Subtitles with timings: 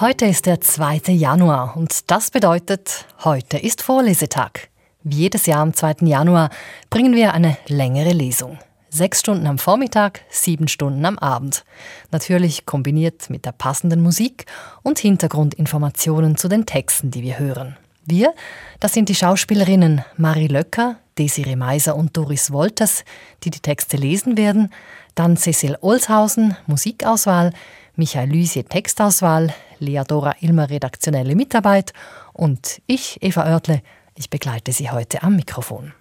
[0.00, 1.12] Heute ist der 2.
[1.12, 4.70] Januar und das bedeutet, heute ist Vorlesetag.
[5.02, 6.06] Wie jedes Jahr am 2.
[6.06, 6.48] Januar
[6.88, 8.58] bringen wir eine längere Lesung.
[8.88, 11.66] Sechs Stunden am Vormittag, sieben Stunden am Abend.
[12.12, 14.46] Natürlich kombiniert mit der passenden Musik
[14.82, 17.76] und Hintergrundinformationen zu den Texten, die wir hören.
[18.06, 18.32] Wir,
[18.80, 23.04] das sind die Schauspielerinnen Marie Löcker, Desiree Meiser und Doris Wolters,
[23.44, 24.72] die die Texte lesen werden,
[25.14, 27.52] dann Cecil Olshausen, Musikauswahl,
[27.96, 31.92] Michael Lüsier Textauswahl, Lea Dora Ilmer redaktionelle Mitarbeit
[32.32, 33.82] und ich, Eva Oertle,
[34.14, 35.92] ich begleite Sie heute am Mikrofon.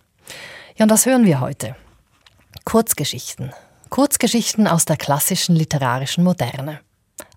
[0.75, 1.75] Ja, und was hören wir heute?
[2.65, 3.51] Kurzgeschichten.
[3.89, 6.81] Kurzgeschichten aus der klassischen literarischen Moderne.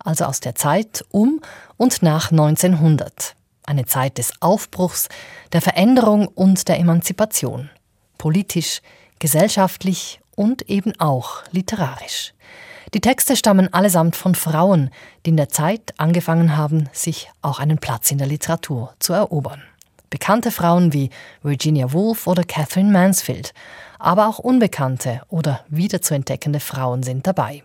[0.04, 1.40] Also aus der Zeit um
[1.76, 3.36] und nach 1900.
[3.64, 5.08] Eine Zeit des Aufbruchs,
[5.52, 7.70] der Veränderung und der Emanzipation.
[8.18, 8.82] Politisch,
[9.18, 12.34] gesellschaftlich und eben auch literarisch.
[12.94, 14.90] Die Texte stammen allesamt von Frauen,
[15.24, 19.62] die in der Zeit angefangen haben, sich auch einen Platz in der Literatur zu erobern.
[20.10, 21.08] Bekannte Frauen wie
[21.42, 23.54] Virginia Woolf oder Catherine Mansfield,
[23.98, 27.62] aber auch unbekannte oder wiederzuentdeckende Frauen sind dabei.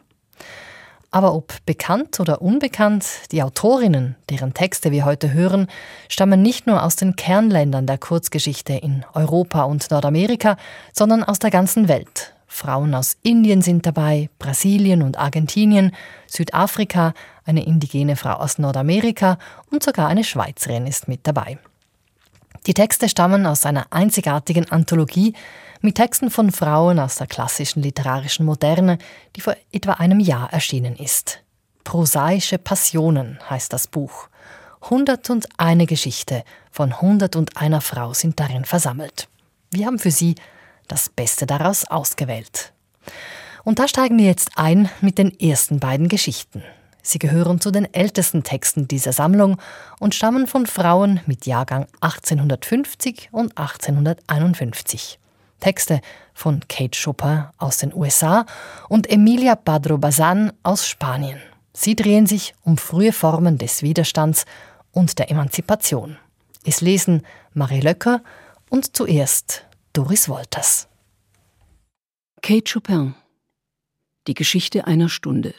[1.12, 5.68] Aber ob bekannt oder unbekannt, die Autorinnen, deren Texte wir heute hören,
[6.08, 10.56] stammen nicht nur aus den Kernländern der Kurzgeschichte in Europa und Nordamerika,
[10.94, 12.34] sondern aus der ganzen Welt.
[12.58, 15.92] Frauen aus Indien sind dabei, Brasilien und Argentinien,
[16.26, 17.14] Südafrika,
[17.46, 19.38] eine indigene Frau aus Nordamerika
[19.70, 21.60] und sogar eine Schweizerin ist mit dabei.
[22.66, 25.34] Die Texte stammen aus einer einzigartigen Anthologie
[25.82, 28.98] mit Texten von Frauen aus der klassischen literarischen Moderne,
[29.36, 31.44] die vor etwa einem Jahr erschienen ist.
[31.84, 34.30] Prosaische Passionen heißt das Buch.
[34.82, 39.30] 101 Geschichte von 101 Frau sind darin versammelt.
[39.72, 40.36] Wir haben für Sie
[40.88, 42.74] das Beste daraus ausgewählt.
[43.64, 46.64] Und da steigen wir jetzt ein mit den ersten beiden Geschichten.
[47.02, 49.58] Sie gehören zu den ältesten Texten dieser Sammlung
[50.00, 55.20] und stammen von Frauen mit Jahrgang 1850 und 1851.
[55.60, 56.02] Texte
[56.34, 58.46] von Kate Chopin aus den USA
[58.90, 61.40] und Emilia Padro Bazan aus Spanien.
[61.74, 64.46] Sie drehen sich um frühe Formen des Widerstands
[64.92, 66.18] und der Emanzipation.
[66.66, 67.22] Es lesen
[67.54, 68.22] Marie Löcker
[68.70, 69.67] und zuerst
[69.98, 70.88] Doris Wolters.
[72.44, 73.16] Kate Chopin
[74.28, 75.56] Die Geschichte einer Stunde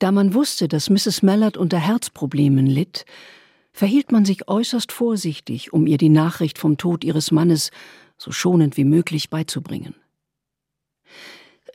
[0.00, 1.22] da man wusste, dass Mrs.
[1.22, 3.06] Mallard unter Herzproblemen litt,
[3.72, 7.70] verhielt man sich äußerst vorsichtig, um ihr die Nachricht vom Tod ihres Mannes
[8.18, 9.94] so schonend wie möglich beizubringen.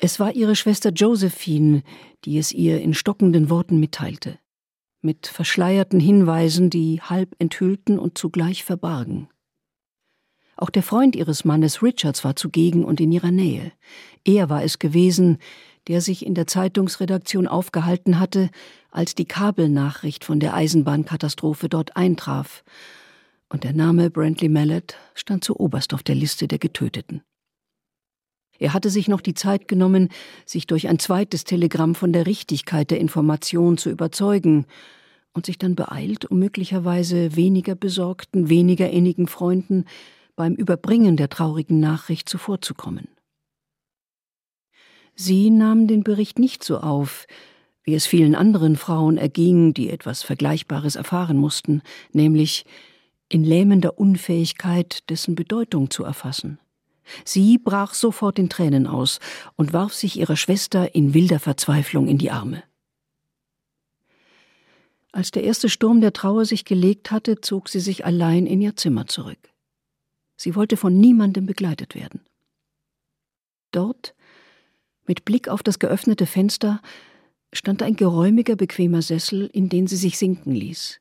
[0.01, 1.81] Es war ihre Schwester Josephine,
[2.25, 4.38] die es ihr in stockenden Worten mitteilte,
[5.01, 9.29] mit verschleierten Hinweisen, die halb enthüllten und zugleich verbargen.
[10.61, 13.72] Auch der Freund ihres Mannes Richards war zugegen und in ihrer Nähe.
[14.23, 15.39] Er war es gewesen,
[15.88, 18.51] der sich in der Zeitungsredaktion aufgehalten hatte,
[18.91, 22.63] als die Kabelnachricht von der Eisenbahnkatastrophe dort eintraf,
[23.49, 27.23] und der Name Brantley Mallet stand zu oberst auf der Liste der Getöteten.
[28.59, 30.09] Er hatte sich noch die Zeit genommen,
[30.45, 34.67] sich durch ein zweites Telegramm von der Richtigkeit der Information zu überzeugen,
[35.33, 39.85] und sich dann beeilt, um möglicherweise weniger besorgten, weniger innigen Freunden
[40.41, 43.09] beim Überbringen der traurigen Nachricht zuvorzukommen.
[45.13, 47.28] Sie nahmen den Bericht nicht so auf,
[47.84, 52.66] wie es vielen anderen Frauen erging, die etwas Vergleichbares erfahren mussten, nämlich
[53.29, 56.58] in lähmender Unfähigkeit, dessen Bedeutung zu erfassen.
[57.23, 59.19] Sie brach sofort in Tränen aus
[59.58, 62.63] und warf sich ihrer Schwester in wilder Verzweiflung in die Arme.
[65.12, 68.75] Als der erste Sturm der Trauer sich gelegt hatte, zog sie sich allein in ihr
[68.75, 69.50] Zimmer zurück.
[70.41, 72.22] Sie wollte von niemandem begleitet werden.
[73.69, 74.16] Dort,
[75.06, 76.81] mit Blick auf das geöffnete Fenster
[77.53, 81.00] stand ein geräumiger, bequemer Sessel, in den sie sich sinken ließ,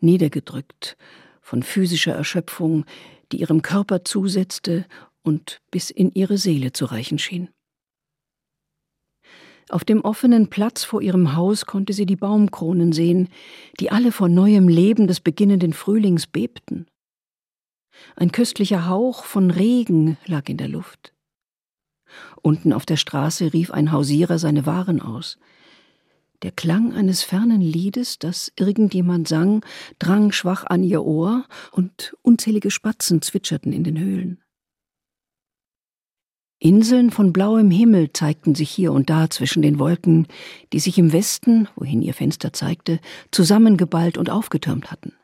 [0.00, 0.96] niedergedrückt
[1.42, 2.86] von physischer Erschöpfung,
[3.32, 4.86] die ihrem Körper zusetzte
[5.20, 7.50] und bis in ihre Seele zu reichen schien.
[9.68, 13.28] Auf dem offenen Platz vor ihrem Haus konnte sie die Baumkronen sehen,
[13.78, 16.86] die alle vor neuem Leben des beginnenden Frühlings bebten.
[18.16, 21.12] Ein köstlicher Hauch von Regen lag in der Luft.
[22.42, 25.38] Unten auf der Straße rief ein Hausierer seine Waren aus.
[26.42, 29.62] Der Klang eines fernen Liedes, das irgendjemand sang,
[29.98, 34.42] drang schwach an ihr Ohr, und unzählige Spatzen zwitscherten in den Höhlen.
[36.58, 40.26] Inseln von blauem Himmel zeigten sich hier und da zwischen den Wolken,
[40.72, 43.00] die sich im Westen, wohin ihr Fenster zeigte,
[43.30, 45.14] zusammengeballt und aufgetürmt hatten.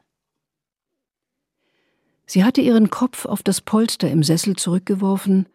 [2.26, 5.49] Sie hatte ihren Kopf auf das Polster im Sessel zurückgeworfen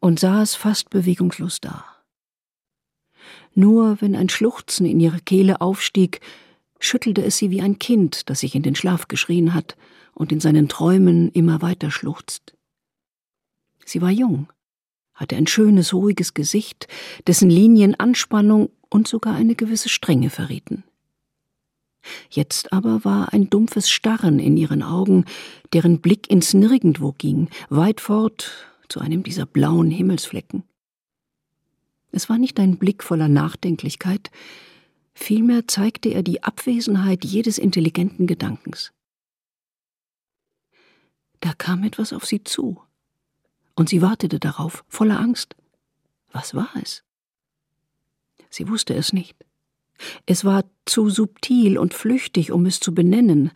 [0.00, 1.84] und saß fast bewegungslos da.
[3.54, 6.20] Nur wenn ein Schluchzen in ihre Kehle aufstieg,
[6.78, 9.76] schüttelte es sie wie ein Kind, das sich in den Schlaf geschrien hat
[10.14, 12.54] und in seinen Träumen immer weiter schluchzt.
[13.84, 14.52] Sie war jung,
[15.14, 16.88] hatte ein schönes, ruhiges Gesicht,
[17.26, 20.84] dessen Linien Anspannung und sogar eine gewisse Strenge verrieten.
[22.30, 25.24] Jetzt aber war ein dumpfes Starren in ihren Augen,
[25.72, 28.52] deren Blick ins Nirgendwo ging, weit fort
[28.88, 30.62] zu einem dieser blauen Himmelsflecken.
[32.12, 34.30] Es war nicht ein Blick voller Nachdenklichkeit,
[35.14, 38.92] vielmehr zeigte er die Abwesenheit jedes intelligenten Gedankens.
[41.40, 42.80] Da kam etwas auf sie zu,
[43.74, 45.54] und sie wartete darauf, voller Angst.
[46.32, 47.04] Was war es?
[48.50, 49.45] Sie wusste es nicht.
[50.26, 53.50] Es war zu subtil und flüchtig, um es zu benennen,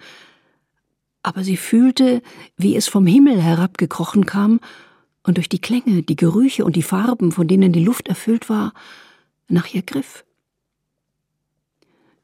[1.23, 2.23] aber sie fühlte,
[2.57, 4.61] wie es vom Himmel herabgekrochen kam
[5.23, 8.73] und durch die Klänge, die Gerüche und die Farben, von denen die Luft erfüllt war,
[9.49, 10.25] nach ihr griff.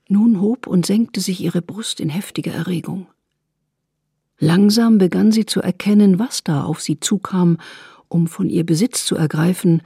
[0.09, 3.09] Nun hob und senkte sich ihre Brust in heftiger Erregung.
[4.39, 7.59] Langsam begann sie zu erkennen, was da auf sie zukam,
[8.09, 9.83] um von ihr Besitz zu ergreifen,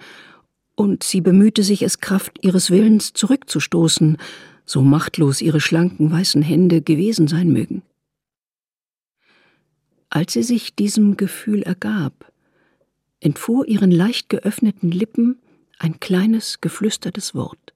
[0.81, 4.17] und sie bemühte sich, es Kraft ihres Willens zurückzustoßen,
[4.65, 7.83] so machtlos ihre schlanken weißen Hände gewesen sein mögen.
[10.09, 12.33] Als sie sich diesem Gefühl ergab,
[13.21, 15.39] entfuhr ihren leicht geöffneten Lippen
[15.79, 17.75] ein kleines, geflüstertes Wort.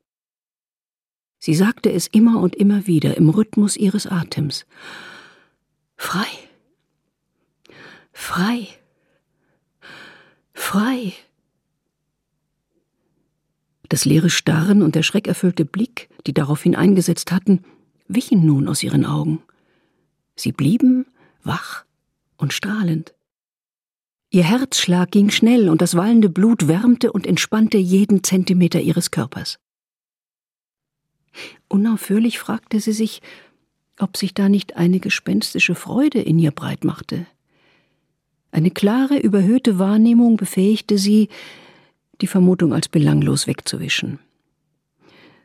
[1.38, 4.64] Sie sagte es immer und immer wieder im Rhythmus ihres Atems.
[5.98, 6.26] Frei.
[8.14, 8.66] Frei.
[10.54, 11.12] Frei.
[13.88, 17.64] Das leere Starren und der schreckerfüllte Blick, die daraufhin eingesetzt hatten,
[18.08, 19.42] wichen nun aus ihren Augen.
[20.36, 21.06] Sie blieben
[21.42, 21.84] wach
[22.36, 23.14] und strahlend.
[24.30, 29.58] Ihr Herzschlag ging schnell und das wallende Blut wärmte und entspannte jeden Zentimeter ihres Körpers.
[31.68, 33.22] Unaufhörlich fragte sie sich,
[33.98, 37.26] ob sich da nicht eine gespenstische Freude in ihr breit machte.
[38.50, 41.28] Eine klare, überhöhte Wahrnehmung befähigte sie,
[42.20, 44.18] die Vermutung als belanglos wegzuwischen.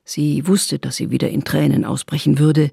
[0.03, 2.71] Sie wusste, dass sie wieder in Tränen ausbrechen würde,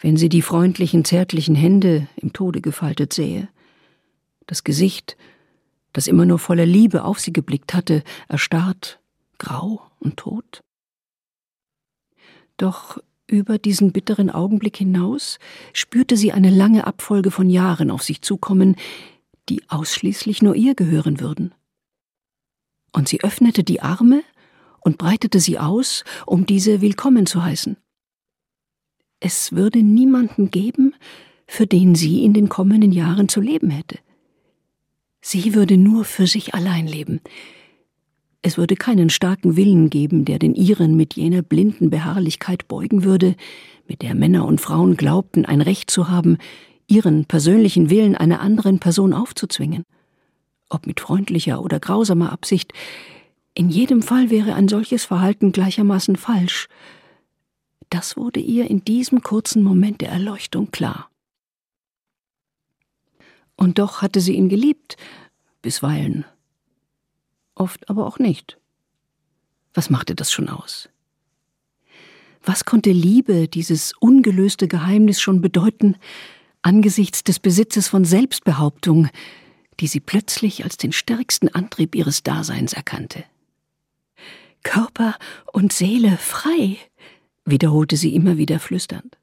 [0.00, 3.48] wenn sie die freundlichen, zärtlichen Hände im Tode gefaltet sähe.
[4.46, 5.16] Das Gesicht,
[5.92, 9.00] das immer nur voller Liebe auf sie geblickt hatte, erstarrt,
[9.38, 10.62] grau und tot.
[12.56, 15.38] Doch über diesen bitteren Augenblick hinaus
[15.74, 18.76] spürte sie eine lange Abfolge von Jahren auf sich zukommen,
[19.48, 21.54] die ausschließlich nur ihr gehören würden.
[22.92, 24.22] Und sie öffnete die Arme
[24.80, 27.76] und breitete sie aus, um diese willkommen zu heißen.
[29.20, 30.94] Es würde niemanden geben,
[31.46, 33.98] für den sie in den kommenden Jahren zu leben hätte.
[35.20, 37.20] Sie würde nur für sich allein leben,
[38.40, 43.34] es würde keinen starken Willen geben, der den ihren mit jener blinden Beharrlichkeit beugen würde,
[43.88, 46.38] mit der Männer und Frauen glaubten, ein Recht zu haben,
[46.86, 49.82] ihren persönlichen Willen einer anderen Person aufzuzwingen.
[50.68, 52.72] Ob mit freundlicher oder grausamer Absicht,
[53.54, 56.68] in jedem Fall wäre ein solches Verhalten gleichermaßen falsch.
[57.90, 61.10] Das wurde ihr in diesem kurzen Moment der Erleuchtung klar.
[63.56, 64.96] Und doch hatte sie ihn geliebt,
[65.62, 66.24] bisweilen
[67.58, 68.58] oft aber auch nicht.
[69.74, 70.88] Was machte das schon aus?
[72.42, 75.96] Was konnte Liebe, dieses ungelöste Geheimnis schon bedeuten,
[76.62, 79.08] angesichts des Besitzes von Selbstbehauptung,
[79.80, 83.24] die sie plötzlich als den stärksten Antrieb ihres Daseins erkannte?
[84.62, 85.16] Körper
[85.52, 86.76] und Seele frei,
[87.44, 89.16] wiederholte sie immer wieder flüsternd.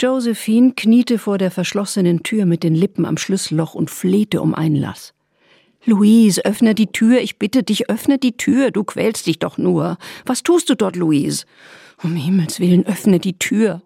[0.00, 5.14] Josephine kniete vor der verschlossenen Tür mit den Lippen am Schlüsselloch und flehte um Einlass.
[5.84, 9.98] Louise, öffne die Tür, ich bitte dich, öffne die Tür, du quälst dich doch nur.
[10.24, 11.44] Was tust du dort, Louise?
[12.02, 13.82] Um Himmels willen, öffne die Tür.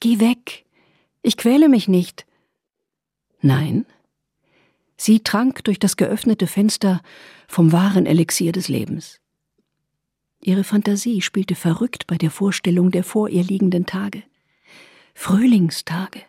[0.00, 0.64] Geh weg.
[1.22, 2.24] Ich quäle mich nicht.
[3.40, 3.86] Nein.
[4.96, 7.00] Sie trank durch das geöffnete Fenster
[7.48, 9.20] vom wahren Elixier des Lebens.
[10.42, 14.22] Ihre Fantasie spielte verrückt bei der Vorstellung der vor ihr liegenden Tage.
[15.14, 16.22] Frühlingstage,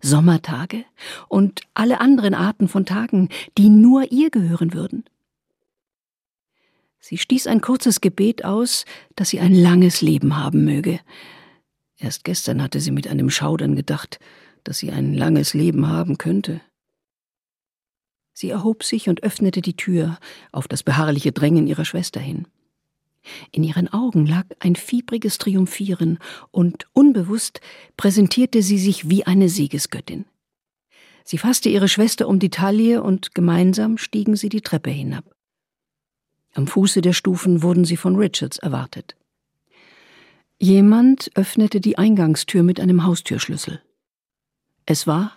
[0.00, 0.84] Sommertage
[1.28, 5.04] und alle anderen Arten von Tagen, die nur ihr gehören würden.
[7.00, 11.00] Sie stieß ein kurzes Gebet aus, dass sie ein langes Leben haben möge.
[11.98, 14.18] Erst gestern hatte sie mit einem Schaudern gedacht,
[14.64, 16.60] dass sie ein langes Leben haben könnte.
[18.32, 20.18] Sie erhob sich und öffnete die Tür
[20.50, 22.48] auf das beharrliche Drängen ihrer Schwester hin.
[23.52, 26.18] In ihren Augen lag ein fiebriges Triumphieren,
[26.50, 27.60] und unbewusst
[27.96, 30.26] präsentierte sie sich wie eine Siegesgöttin.
[31.24, 35.34] Sie fasste ihre Schwester um die Taille und gemeinsam stiegen sie die Treppe hinab.
[36.52, 39.16] Am Fuße der Stufen wurden sie von Richards erwartet.
[40.60, 43.82] Jemand öffnete die Eingangstür mit einem Haustürschlüssel.
[44.86, 45.32] Es war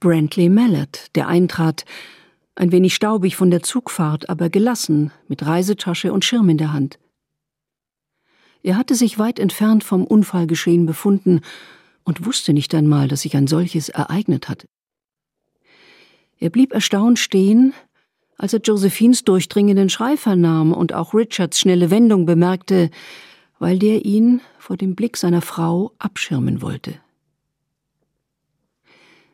[0.00, 1.84] Brantley Mallett, der eintrat,
[2.54, 6.98] ein wenig staubig von der Zugfahrt, aber gelassen, mit Reisetasche und Schirm in der Hand.
[8.62, 11.40] Er hatte sich weit entfernt vom Unfallgeschehen befunden
[12.04, 14.66] und wusste nicht einmal, dass sich ein solches ereignet hatte.
[16.40, 17.74] Er blieb erstaunt stehen,
[18.36, 22.90] als er Josephines durchdringenden Schrei vernahm und auch Richards schnelle Wendung bemerkte,
[23.58, 27.00] weil der ihn vor dem Blick seiner Frau abschirmen wollte.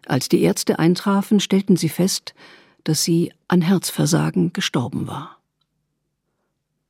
[0.07, 2.35] Als die Ärzte eintrafen, stellten sie fest,
[2.85, 5.39] dass sie an Herzversagen gestorben war.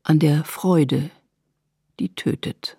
[0.02, 1.11] An der Freude,
[1.99, 2.76] die tötet.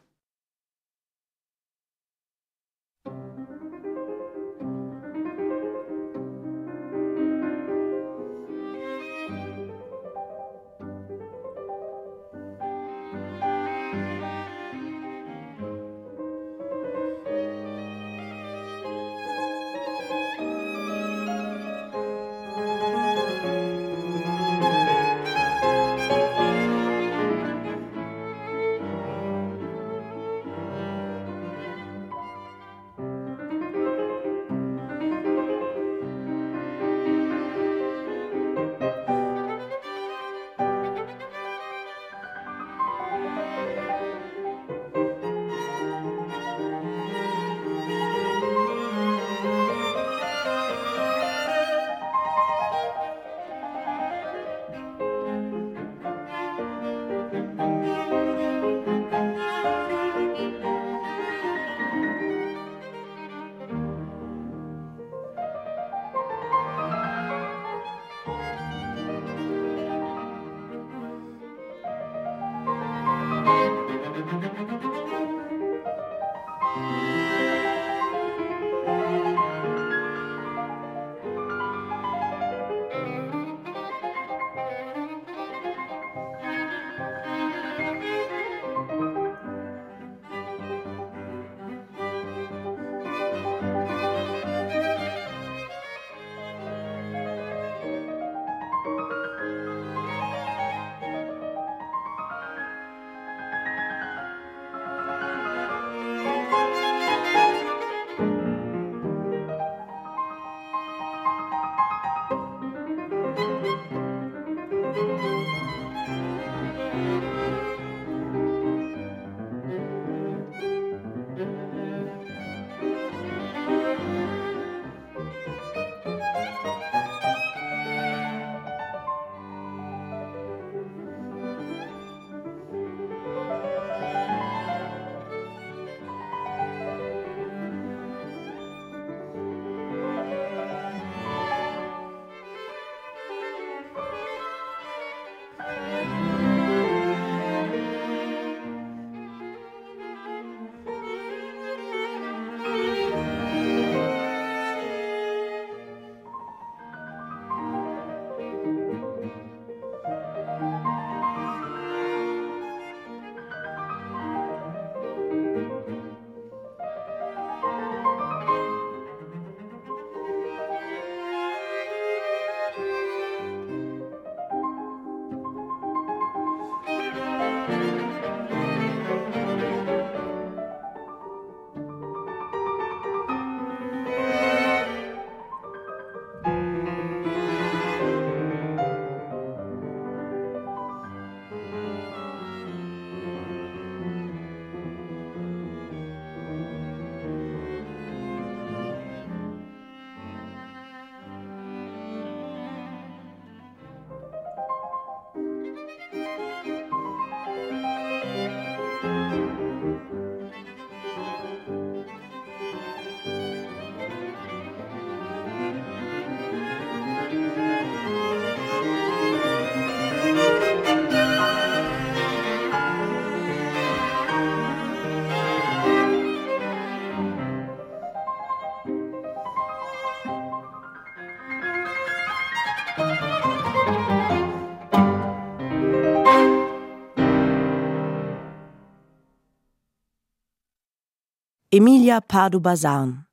[241.78, 243.26] Emilia Pardo Bazan,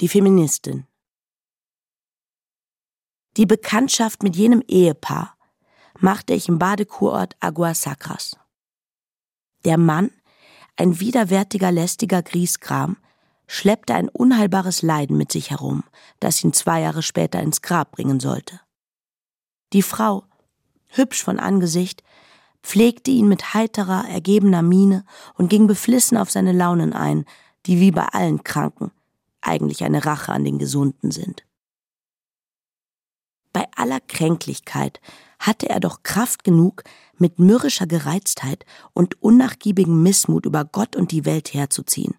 [0.00, 0.86] die Feministin.
[3.36, 5.36] Die Bekanntschaft mit jenem Ehepaar
[5.98, 8.38] machte ich im Badekurort Aguas Sacras.
[9.66, 10.10] Der Mann,
[10.76, 12.96] ein widerwärtiger, lästiger Griesgram,
[13.46, 15.84] schleppte ein unheilbares Leiden mit sich herum,
[16.18, 18.58] das ihn zwei Jahre später ins Grab bringen sollte.
[19.74, 20.24] Die Frau,
[20.88, 22.02] hübsch von Angesicht,
[22.62, 27.26] pflegte ihn mit heiterer, ergebener Miene und ging beflissen auf seine Launen ein,
[27.66, 28.90] die wie bei allen Kranken
[29.40, 31.44] eigentlich eine Rache an den Gesunden sind.
[33.52, 35.00] Bei aller Kränklichkeit
[35.38, 36.84] hatte er doch Kraft genug,
[37.18, 42.14] mit mürrischer Gereiztheit und unnachgiebigem Missmut über Gott und die Welt herzuziehen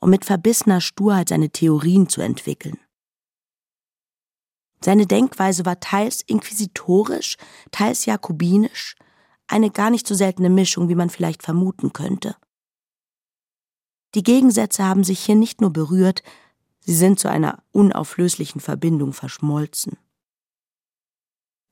[0.00, 2.78] und mit verbissener Sturheit seine Theorien zu entwickeln.
[4.82, 7.36] Seine Denkweise war teils inquisitorisch,
[7.70, 8.96] teils jakobinisch,
[9.46, 12.36] eine gar nicht so seltene Mischung, wie man vielleicht vermuten könnte.
[14.14, 16.22] Die Gegensätze haben sich hier nicht nur berührt,
[16.80, 19.98] sie sind zu einer unauflöslichen Verbindung verschmolzen.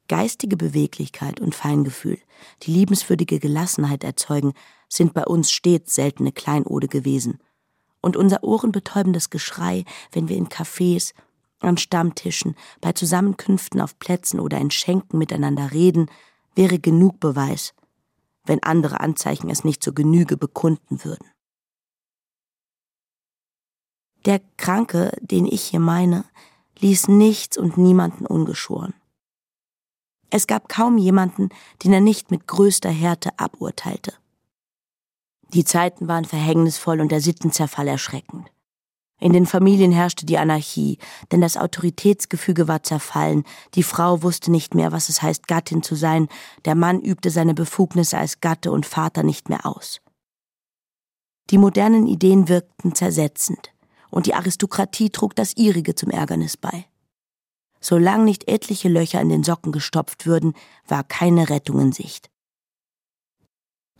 [0.07, 2.18] Geistige Beweglichkeit und Feingefühl,
[2.62, 4.54] die liebenswürdige Gelassenheit erzeugen,
[4.88, 7.40] sind bei uns stets seltene Kleinode gewesen.
[8.00, 11.12] Und unser ohrenbetäubendes Geschrei, wenn wir in Cafés,
[11.61, 16.09] an Stammtischen, bei Zusammenkünften auf Plätzen oder in Schenken miteinander reden,
[16.54, 17.75] wäre genug Beweis,
[18.45, 21.26] wenn andere Anzeichen es nicht zur Genüge bekunden würden.
[24.28, 26.26] Der Kranke, den ich hier meine,
[26.80, 28.92] ließ nichts und niemanden ungeschoren.
[30.28, 31.49] Es gab kaum jemanden,
[31.82, 34.12] den er nicht mit größter Härte aburteilte.
[35.54, 38.50] Die Zeiten waren verhängnisvoll und der Sittenzerfall erschreckend.
[39.18, 40.99] In den Familien herrschte die Anarchie,
[41.32, 43.44] denn das Autoritätsgefüge war zerfallen,
[43.76, 46.28] die Frau wusste nicht mehr, was es heißt, Gattin zu sein,
[46.66, 50.02] der Mann übte seine Befugnisse als Gatte und Vater nicht mehr aus.
[51.49, 53.73] Die modernen Ideen wirkten zersetzend,
[54.10, 56.86] und die Aristokratie trug das ihrige zum Ärgernis bei.
[57.80, 60.54] Solange nicht etliche Löcher in den Socken gestopft würden,
[60.86, 62.30] war keine Rettung in Sicht.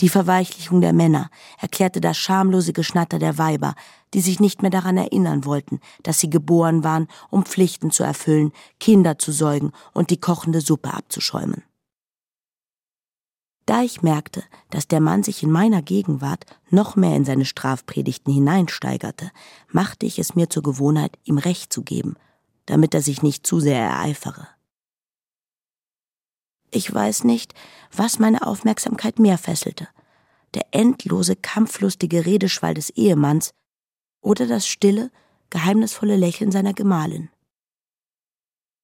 [0.00, 3.74] Die Verweichlichung der Männer erklärte das schamlose Geschnatter der Weiber,
[4.14, 8.52] die sich nicht mehr daran erinnern wollten, dass sie geboren waren, um Pflichten zu erfüllen,
[8.78, 11.64] Kinder zu säugen und die kochende Suppe abzuschäumen.
[13.68, 18.33] Da ich merkte, dass der Mann sich in meiner Gegenwart noch mehr in seine Strafpredigten
[18.33, 19.31] hineinsteigerte,
[19.70, 22.16] machte ich es mir zur Gewohnheit, ihm Recht zu geben
[22.68, 24.46] damit er sich nicht zu sehr ereifere.
[26.70, 27.54] Ich weiß nicht,
[27.90, 29.88] was meine Aufmerksamkeit mehr fesselte,
[30.52, 33.52] der endlose, kampflustige Redeschwall des Ehemanns
[34.20, 35.11] oder das stille,
[35.48, 37.31] geheimnisvolle Lächeln seiner Gemahlin.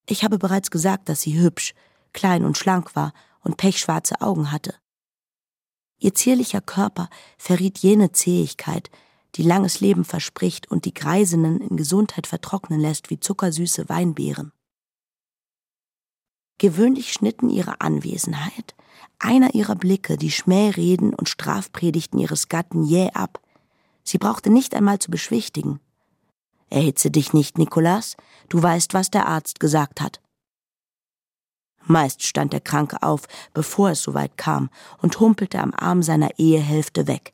[0.08, 1.74] Ich habe bereits gesagt, dass sie hübsch,
[2.14, 3.12] klein und schlank war
[3.44, 4.74] und pechschwarze Augen hatte.
[5.98, 8.90] Ihr zierlicher Körper verriet jene Zähigkeit,
[9.36, 14.52] die langes Leben verspricht und die Greisinnen in Gesundheit vertrocknen lässt wie zuckersüße Weinbeeren.
[16.58, 18.74] Gewöhnlich schnitten ihre Anwesenheit,
[19.18, 23.40] einer ihrer Blicke, die Schmähreden und Strafpredigten ihres Gatten jäh ab.
[24.04, 25.80] Sie brauchte nicht einmal zu beschwichtigen.
[26.70, 28.16] Erhitze dich nicht, Nikolas,
[28.48, 30.20] du weißt, was der Arzt gesagt hat.
[31.86, 34.70] Meist stand der Kranke auf, bevor es soweit kam,
[35.00, 37.32] und humpelte am Arm seiner Ehehälfte weg,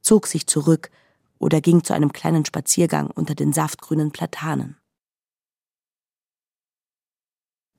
[0.00, 0.90] zog sich zurück
[1.38, 4.76] oder ging zu einem kleinen Spaziergang unter den saftgrünen Platanen.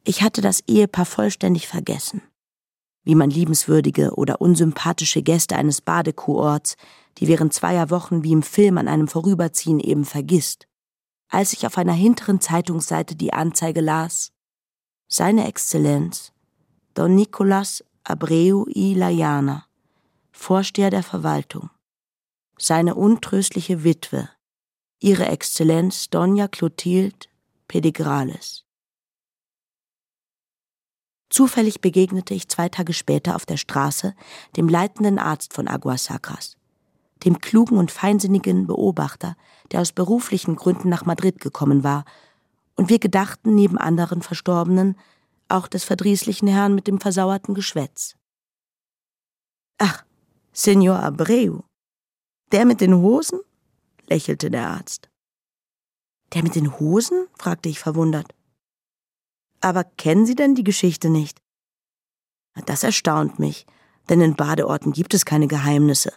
[0.04, 2.24] Ich hatte das Ehepaar vollständig vergessen,
[3.04, 6.76] wie man liebenswürdige oder unsympathische Gäste eines Badekurorts,
[7.18, 10.68] die während zweier Wochen wie im Film an einem Vorüberziehen eben vergisst,
[11.30, 14.31] als ich auf einer hinteren Zeitungsseite die Anzeige las,
[15.14, 16.32] seine Exzellenz,
[16.94, 19.66] Don Nicolas Abreu y Layana,
[20.32, 21.70] Vorsteher der Verwaltung,
[22.58, 24.30] seine untröstliche Witwe,
[25.02, 27.28] ihre Exzellenz Dona Clotilde
[27.68, 28.64] Pedigrales.
[31.30, 34.16] Zufällig begegnete ich zwei Tage später auf der Straße
[34.56, 36.56] dem leitenden Arzt von Aguasacras,
[37.26, 39.36] dem klugen und feinsinnigen Beobachter,
[39.74, 42.06] der aus beruflichen Gründen nach Madrid gekommen war,
[42.76, 44.98] und wir gedachten neben anderen Verstorbenen
[45.50, 48.16] auch des verdrießlichen Herrn mit dem versauerten Geschwätz.
[49.78, 50.04] Ach,
[50.54, 51.60] Senor Abreu,
[52.52, 53.40] der mit den Hosen?
[54.08, 55.10] lächelte der Arzt.
[56.34, 57.28] Der mit den Hosen?
[57.38, 58.34] fragte ich verwundert.
[59.62, 61.42] Aber kennen Sie denn die Geschichte nicht?
[62.66, 63.66] Das erstaunt mich,
[64.10, 66.14] denn in Badeorten gibt es keine Geheimnisse.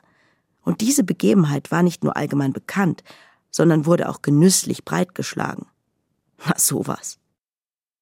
[0.63, 3.05] Und diese Begebenheit war nicht nur allgemein bekannt,
[3.51, 5.67] sondern wurde auch genüsslich breitgeschlagen.
[6.45, 7.19] Na sowas.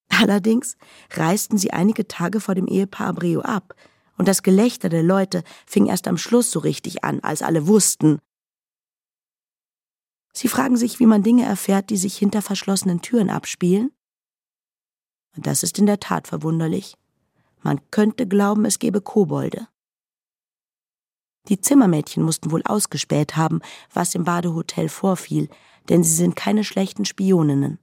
[0.08, 0.76] Allerdings
[1.10, 3.74] reisten sie einige Tage vor dem Ehepaar Abreu ab,
[4.18, 8.20] und das Gelächter der Leute fing erst am Schluss so richtig an, als alle wussten.
[10.32, 13.90] Sie fragen sich, wie man Dinge erfährt, die sich hinter verschlossenen Türen abspielen?
[15.34, 16.96] Und das ist in der Tat verwunderlich.
[17.62, 19.66] Man könnte glauben, es gäbe Kobolde.
[21.48, 23.60] Die Zimmermädchen mussten wohl ausgespäht haben,
[23.92, 25.48] was im Badehotel vorfiel,
[25.88, 27.78] denn sie sind keine schlechten Spioninnen.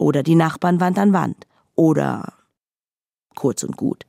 [0.00, 1.46] Oder die Nachbarn Wand an Wand.
[1.74, 2.32] Oder
[3.34, 4.06] kurz und gut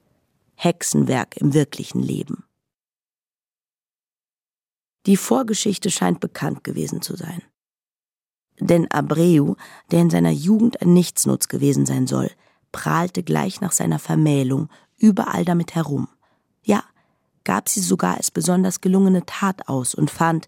[0.55, 2.45] Hexenwerk im wirklichen Leben.
[5.05, 7.41] Die Vorgeschichte scheint bekannt gewesen zu sein.
[8.57, 9.55] Denn Abreu,
[9.91, 12.31] der in seiner Jugend ein Nichtsnutz gewesen sein soll,
[12.71, 16.07] prahlte gleich nach seiner Vermählung überall damit herum.
[16.63, 16.85] Ja,
[17.43, 20.47] gab sie sogar als besonders gelungene Tat aus und fand,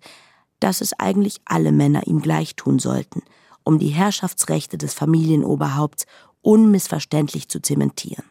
[0.61, 3.23] dass es eigentlich alle Männer ihm gleich tun sollten,
[3.63, 6.05] um die Herrschaftsrechte des Familienoberhaupts
[6.41, 8.25] unmissverständlich zu zementieren.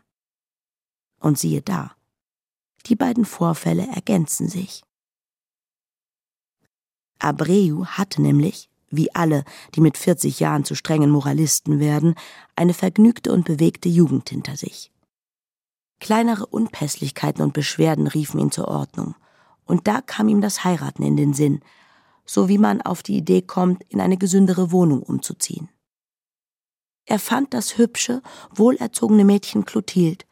[1.20, 1.92] Und siehe da,
[2.86, 4.82] die beiden Vorfälle ergänzen sich.
[7.18, 12.14] Abreu hatte nämlich, wie alle, die mit 40 Jahren zu strengen Moralisten werden,
[12.56, 14.90] eine vergnügte und bewegte Jugend hinter sich.
[16.00, 19.14] Kleinere Unpässlichkeiten und Beschwerden riefen ihn zur Ordnung,
[19.64, 21.60] und da kam ihm das Heiraten in den Sinn,
[22.24, 25.68] so wie man auf die Idee kommt, in eine gesündere Wohnung umzuziehen.
[27.04, 28.22] Er fand das hübsche,
[28.54, 30.24] wohlerzogene Mädchen Clotilde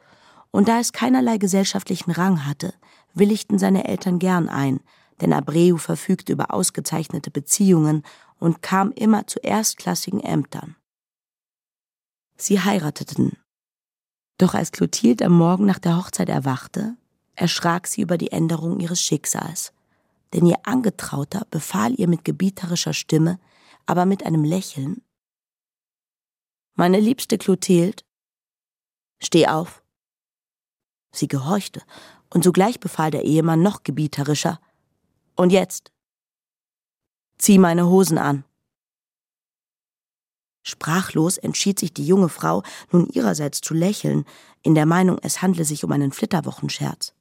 [0.50, 2.74] und da es keinerlei gesellschaftlichen Rang hatte,
[3.14, 4.80] willigten seine Eltern gern ein,
[5.20, 8.02] denn Abreu verfügte über ausgezeichnete Beziehungen
[8.38, 10.76] und kam immer zu erstklassigen Ämtern.
[12.36, 13.36] Sie heirateten.
[14.38, 16.96] Doch als Clotilde am Morgen nach der Hochzeit erwachte,
[17.34, 19.72] erschrak sie über die Änderung ihres Schicksals.
[20.32, 23.40] Denn ihr Angetrauter befahl ihr mit gebieterischer Stimme,
[23.86, 25.02] aber mit einem Lächeln,
[26.74, 28.02] Meine liebste Clotilde,
[29.22, 29.82] steh auf
[31.12, 31.82] Sie gehorchte,
[32.32, 34.60] und sogleich befahl der Ehemann noch gebieterischer
[35.34, 35.90] Und jetzt
[37.38, 38.44] zieh meine Hosen an.
[40.62, 42.62] Sprachlos entschied sich die junge Frau,
[42.92, 44.24] nun ihrerseits zu lächeln,
[44.62, 47.14] in der Meinung, es handle sich um einen Flitterwochenscherz.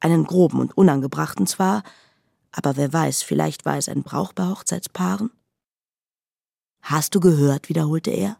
[0.00, 1.82] Einen groben und unangebrachten zwar,
[2.52, 5.30] aber wer weiß, vielleicht war es ein Brauch bei Hochzeitspaaren?
[6.82, 8.38] Hast du gehört, wiederholte er?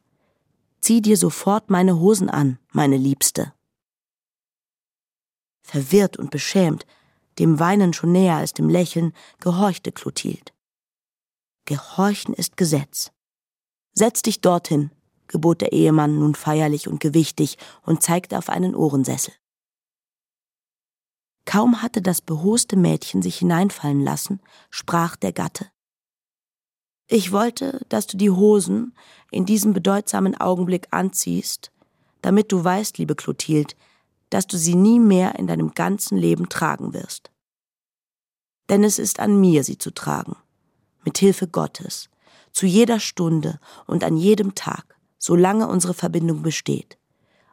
[0.80, 3.52] Zieh dir sofort meine Hosen an, meine Liebste
[5.68, 6.86] verwirrt und beschämt,
[7.38, 10.52] dem Weinen schon näher als dem Lächeln, gehorchte Clotilde.
[11.66, 13.12] Gehorchen ist Gesetz.
[13.92, 14.90] Setz dich dorthin,
[15.26, 19.34] gebot der Ehemann nun feierlich und gewichtig und zeigte auf einen Ohrensessel.
[21.48, 25.70] Kaum hatte das behoste Mädchen sich hineinfallen lassen, sprach der Gatte.
[27.06, 28.94] Ich wollte, dass du die Hosen
[29.30, 31.72] in diesem bedeutsamen Augenblick anziehst,
[32.20, 33.74] damit du weißt, liebe Clotilde,
[34.28, 37.30] dass du sie nie mehr in deinem ganzen Leben tragen wirst.
[38.68, 40.36] Denn es ist an mir, sie zu tragen,
[41.02, 42.10] mit Hilfe Gottes,
[42.52, 46.98] zu jeder Stunde und an jedem Tag, solange unsere Verbindung besteht.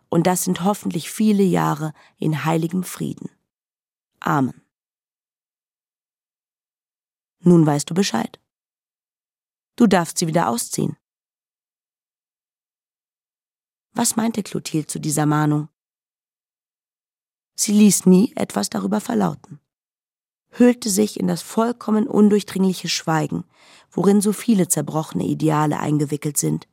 [0.10, 3.30] Und das sind hoffentlich viele Jahre in heiligem Frieden.
[4.26, 4.60] Amen.
[7.42, 8.40] Nun weißt du Bescheid.
[9.76, 10.98] Du darfst sie wieder ausziehen.
[13.94, 15.70] Was meinte Clotilde zu dieser Mahnung?
[17.56, 19.60] Sie ließ nie etwas darüber verlauten,
[20.50, 23.46] hüllte sich in das vollkommen undurchdringliche Schweigen,
[23.92, 26.68] worin so viele zerbrochene Ideale eingewickelt sind,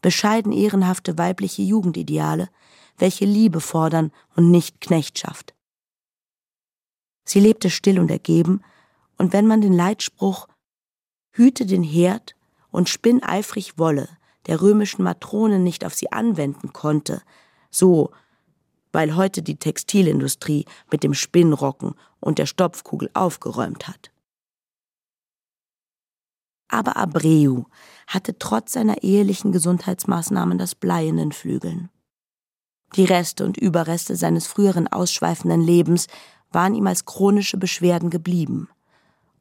[0.00, 2.48] bescheiden ehrenhafte weibliche Jugendideale,
[2.96, 5.54] welche Liebe fordern und nicht Knechtschaft.
[7.28, 8.62] Sie lebte still und ergeben,
[9.18, 10.48] und wenn man den Leitspruch
[11.32, 12.34] Hüte den Herd
[12.70, 14.08] und spinn eifrig Wolle
[14.46, 17.20] der römischen Matronen nicht auf sie anwenden konnte,
[17.70, 18.12] so
[18.92, 24.10] weil heute die Textilindustrie mit dem Spinnrocken und der Stopfkugel aufgeräumt hat.
[26.68, 27.64] Aber Abreu
[28.06, 31.90] hatte trotz seiner ehelichen Gesundheitsmaßnahmen das Blei in den Flügeln.
[32.96, 36.06] Die Reste und Überreste seines früheren ausschweifenden Lebens
[36.50, 38.68] waren ihm als chronische Beschwerden geblieben.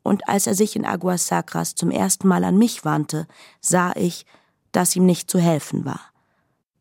[0.03, 3.27] Und als er sich in Aguas Sacras zum ersten Mal an mich wandte,
[3.61, 4.25] sah ich,
[4.71, 6.01] dass ihm nicht zu helfen war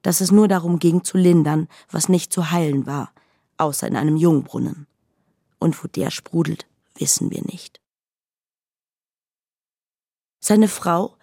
[0.07, 3.11] dass es nur darum ging zu lindern, was nicht zu heilen war,
[3.57, 4.87] außer in einem Jungbrunnen.
[5.59, 7.81] Und wo der sprudelt, wissen wir nicht.
[10.39, 11.17] Seine Frau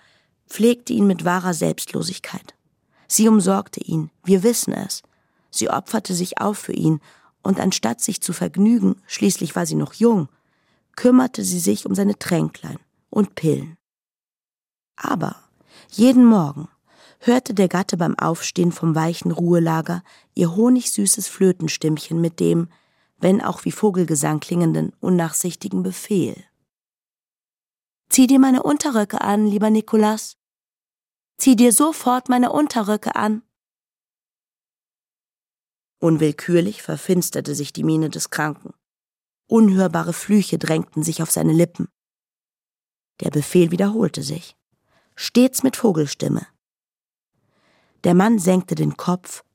[0.50, 2.56] pflegte ihn mit wahrer Selbstlosigkeit.
[3.08, 5.02] Sie umsorgte ihn, wir wissen es.
[5.50, 7.00] Sie opferte sich auf für ihn,
[7.44, 10.30] und anstatt sich zu vergnügen, schließlich war sie noch jung,
[10.96, 12.80] kümmerte sie sich um seine Tränklein
[13.10, 13.78] und Pillen.
[14.96, 15.36] Aber
[15.90, 16.68] jeden Morgen,
[17.20, 20.04] hörte der Gatte beim Aufstehen vom weichen Ruhelager
[20.36, 22.70] ihr honigsüßes Flötenstimmchen mit dem,
[23.18, 26.36] wenn auch wie Vogelgesang klingenden, unnachsichtigen Befehl.
[28.10, 30.38] Zieh dir meine Unterröcke an, lieber Nikolas.
[31.38, 33.42] Zieh dir sofort meine Unterröcke an.
[36.04, 38.74] Unwillkürlich verfinsterte sich die Miene des Kranken.
[39.48, 41.88] Unhörbare Flüche drängten sich auf seine Lippen.
[43.22, 44.58] Der Befehl wiederholte sich,
[45.16, 46.46] stets mit Vogelstimme.
[48.04, 49.46] Der Mann senkte den Kopf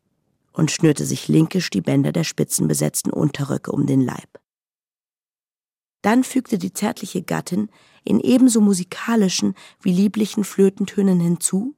[0.55, 4.41] und schnürte sich linkisch die Bänder der spitzenbesetzten Unterröcke um den Leib.
[6.01, 7.69] Dann fügte die zärtliche Gattin
[8.05, 11.77] in ebenso musikalischen wie lieblichen Flötentönen hinzu,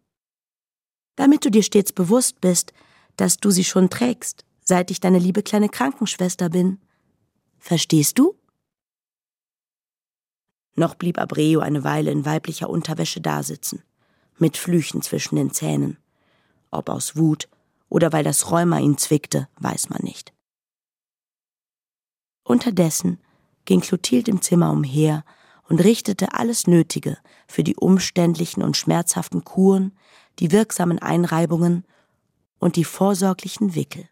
[1.17, 2.73] damit du dir stets bewusst bist,
[3.17, 6.79] dass du sie schon trägst, seit ich deine liebe kleine Krankenschwester bin.
[7.59, 8.37] Verstehst du?
[10.77, 13.83] Noch blieb Abreu eine Weile in weiblicher Unterwäsche dasitzen,
[14.39, 15.99] mit Flüchen zwischen den Zähnen.
[16.71, 17.49] Ob aus Wut
[17.89, 20.33] oder weil das Rheuma ihn zwickte, weiß man nicht.
[22.45, 23.19] Unterdessen
[23.65, 25.25] ging Clotilde im Zimmer umher
[25.69, 29.99] und richtete alles Nötige für die umständlichen und schmerzhaften Kuren,
[30.39, 31.85] die wirksamen Einreibungen
[32.61, 34.09] und die vorsorglichen Wickel.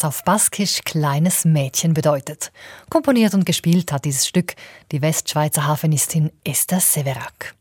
[0.00, 2.52] Was auf Baskisch kleines Mädchen bedeutet.
[2.88, 4.54] Komponiert und gespielt hat dieses Stück
[4.92, 7.54] die Westschweizer Hafenistin Esther Severac.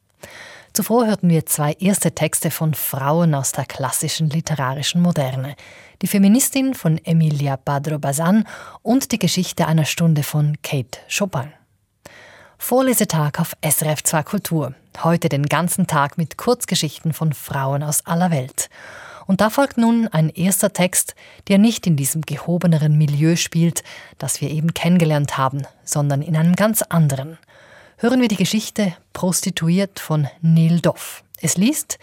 [0.71, 5.55] Zuvor hörten wir zwei erste Texte von Frauen aus der klassischen literarischen Moderne.
[6.01, 8.45] Die Feministin von Emilia Padro Bazan
[8.83, 11.51] und die Geschichte einer Stunde von Kate Chopin.
[12.57, 14.73] Vorlesetag auf SRF 2 Kultur.
[15.03, 18.69] Heute den ganzen Tag mit Kurzgeschichten von Frauen aus aller Welt.
[19.29, 21.13] Und da folgt nun ein erster Text,
[21.49, 23.83] der nicht in diesem gehobeneren Milieu spielt,
[24.17, 27.37] das wir eben kennengelernt haben, sondern in einem ganz anderen.
[27.97, 31.23] Hören wir die Geschichte Prostituiert von Neil Doff.
[31.41, 31.99] Es liest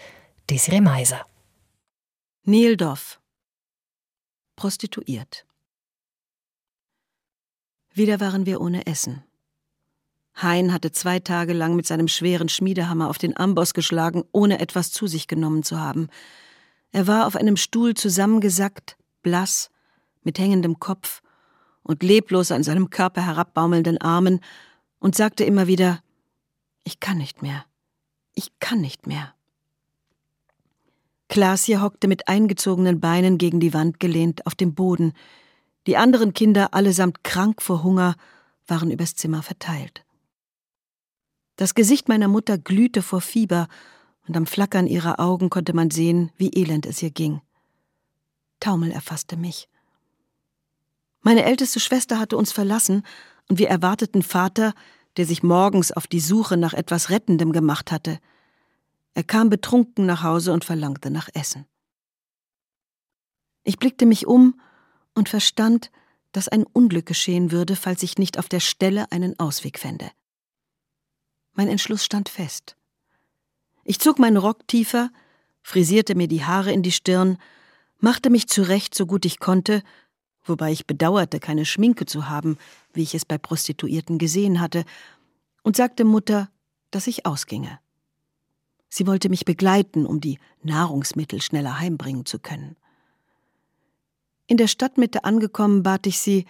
[0.49, 1.25] Desiree Meiser.
[2.45, 3.19] Neil Doff
[4.55, 5.45] Prostituiert
[7.93, 9.21] Wieder waren wir ohne Essen.
[10.33, 14.93] Hein hatte zwei Tage lang mit seinem schweren Schmiedehammer auf den Amboss geschlagen, ohne etwas
[14.93, 16.07] zu sich genommen zu haben.
[16.97, 19.69] Er war auf einem Stuhl zusammengesackt, blass,
[20.23, 21.21] mit hängendem Kopf
[21.83, 24.39] und leblos an seinem Körper herabbaumelnden Armen
[24.97, 26.01] und sagte immer wieder
[26.83, 27.65] Ich kann nicht mehr.
[28.33, 29.35] Ich kann nicht mehr.
[31.29, 35.13] Klaas hier hockte mit eingezogenen Beinen gegen die Wand gelehnt auf dem Boden.
[35.85, 38.15] Die anderen Kinder, allesamt krank vor Hunger,
[38.65, 40.03] waren übers Zimmer verteilt.
[41.57, 43.67] Das Gesicht meiner Mutter glühte vor Fieber,
[44.27, 47.41] und am Flackern ihrer Augen konnte man sehen, wie elend es ihr ging.
[48.59, 49.69] Taumel erfasste mich.
[51.21, 53.03] Meine älteste Schwester hatte uns verlassen,
[53.49, 54.73] und wir erwarteten Vater,
[55.15, 58.19] der sich morgens auf die Suche nach etwas Rettendem gemacht hatte.
[59.13, 61.65] Er kam betrunken nach Hause und verlangte nach Essen.
[63.63, 64.59] Ich blickte mich um
[65.15, 65.91] und verstand,
[66.31, 70.11] dass ein Unglück geschehen würde, falls ich nicht auf der Stelle einen Ausweg fände.
[71.53, 72.76] Mein Entschluss stand fest.
[73.89, 75.11] Ich zog meinen Rock tiefer,
[75.63, 77.37] frisierte mir die Haare in die Stirn,
[77.99, 79.81] machte mich zurecht, so gut ich konnte,
[80.43, 82.57] wobei ich bedauerte, keine Schminke zu haben,
[82.91, 84.83] wie ich es bei Prostituierten gesehen hatte,
[85.63, 86.49] und sagte Mutter,
[86.91, 87.79] dass ich ausginge.
[88.89, 92.75] Sie wollte mich begleiten, um die Nahrungsmittel schneller heimbringen zu können.
[94.47, 96.45] In der Stadtmitte angekommen, bat ich sie,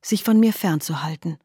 [0.00, 1.36] sich von mir fernzuhalten.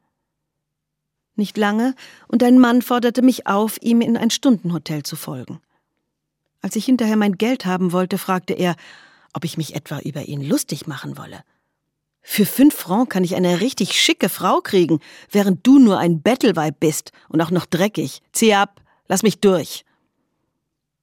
[1.36, 1.94] Nicht lange,
[2.28, 5.60] und ein Mann forderte mich auf, ihm in ein Stundenhotel zu folgen.
[6.62, 8.76] Als ich hinterher mein Geld haben wollte, fragte er,
[9.32, 11.42] ob ich mich etwa über ihn lustig machen wolle.
[12.22, 16.80] Für fünf Franc kann ich eine richtig schicke Frau kriegen, während du nur ein Bettelweib
[16.80, 18.22] bist und auch noch dreckig.
[18.32, 19.84] Zieh ab, lass mich durch.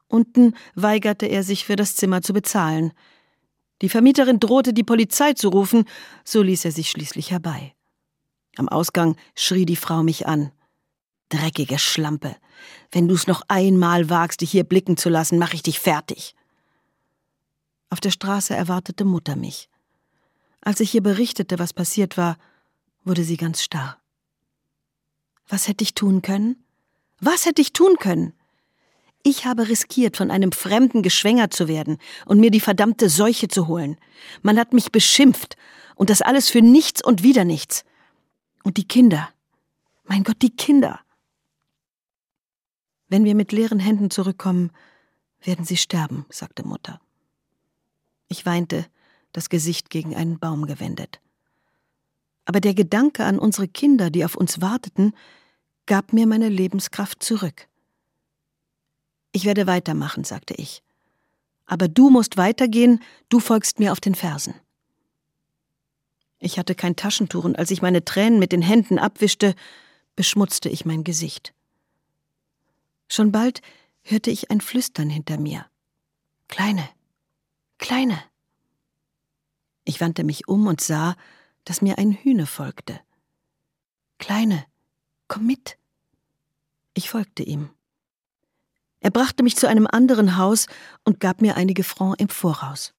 [0.07, 2.91] Unten weigerte er sich für das Zimmer zu bezahlen.
[3.81, 5.85] Die Vermieterin drohte, die Polizei zu rufen,
[6.25, 7.75] so ließ er sich schließlich herbei.
[8.57, 10.51] Am Ausgang schrie die Frau mich an.
[11.29, 12.35] Dreckige Schlampe.
[12.91, 16.35] Wenn du's noch einmal wagst, dich hier blicken zu lassen, mach ich dich fertig.
[17.89, 19.69] Auf der Straße erwartete Mutter mich.
[20.61, 22.37] Als ich ihr berichtete, was passiert war,
[23.03, 23.97] wurde sie ganz starr.
[25.47, 26.63] Was hätte ich tun können?
[27.19, 28.33] Was hätte ich tun können?
[29.23, 33.67] Ich habe riskiert, von einem Fremden geschwängert zu werden und mir die verdammte Seuche zu
[33.67, 33.97] holen.
[34.41, 35.57] Man hat mich beschimpft,
[35.95, 37.83] und das alles für nichts und wieder nichts.
[38.63, 39.29] Und die Kinder.
[40.03, 40.99] Mein Gott, die Kinder.
[43.07, 44.71] Wenn wir mit leeren Händen zurückkommen,
[45.41, 47.01] werden sie sterben, sagte Mutter.
[48.27, 48.85] Ich weinte,
[49.33, 51.19] das Gesicht gegen einen Baum gewendet.
[52.45, 55.13] Aber der Gedanke an unsere Kinder, die auf uns warteten,
[55.85, 57.67] gab mir meine Lebenskraft zurück.
[59.33, 60.81] Ich werde weitermachen, sagte ich.
[61.65, 64.53] Aber du musst weitergehen, du folgst mir auf den Fersen.
[66.41, 69.55] Ich hatte kein Taschentuch und als ich meine Tränen mit den Händen abwischte,
[70.17, 71.53] beschmutzte ich mein Gesicht.
[73.07, 73.61] Schon bald
[74.01, 75.65] hörte ich ein Flüstern hinter mir.
[76.49, 76.89] Kleine,
[77.81, 78.23] Kleine.
[79.85, 81.15] Ich wandte mich um und sah,
[81.65, 83.01] dass mir ein Hühne folgte.
[84.19, 84.63] Kleine,
[85.27, 85.79] komm mit.
[86.93, 87.71] Ich folgte ihm.
[88.99, 90.67] Er brachte mich zu einem anderen Haus
[91.03, 92.93] und gab mir einige Francs im Voraus.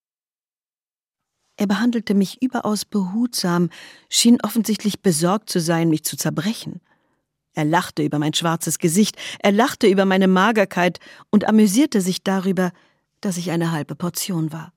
[1.56, 3.68] Er behandelte mich überaus behutsam,
[4.08, 6.80] schien offensichtlich besorgt zu sein, mich zu zerbrechen.
[7.54, 10.98] Er lachte über mein schwarzes Gesicht, er lachte über meine Magerkeit
[11.30, 12.72] und amüsierte sich darüber,
[13.20, 14.72] dass ich eine halbe Portion war.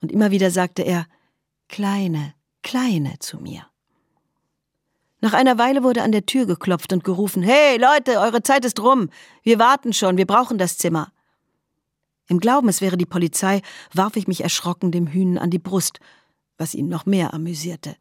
[0.00, 1.06] Und immer wieder sagte er
[1.68, 3.66] Kleine, Kleine zu mir.
[5.20, 8.80] Nach einer Weile wurde an der Tür geklopft und gerufen Hey Leute, eure Zeit ist
[8.80, 9.10] rum.
[9.42, 11.12] Wir warten schon, wir brauchen das Zimmer.
[12.30, 13.60] Im Glauben, es wäre die Polizei,
[13.92, 15.98] warf ich mich erschrocken dem Hühnen an die Brust,
[16.58, 17.96] was ihn noch mehr amüsierte.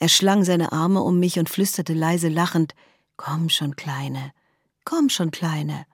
[0.00, 2.74] Er schlang seine Arme um mich und flüsterte leise lachend
[3.16, 4.32] Komm schon, Kleine,
[4.84, 5.86] komm schon, Kleine.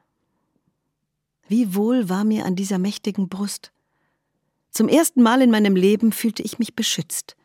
[1.46, 3.72] Wie wohl war mir an dieser mächtigen Brust.
[4.70, 7.36] Zum ersten Mal in meinem Leben fühlte ich mich beschützt.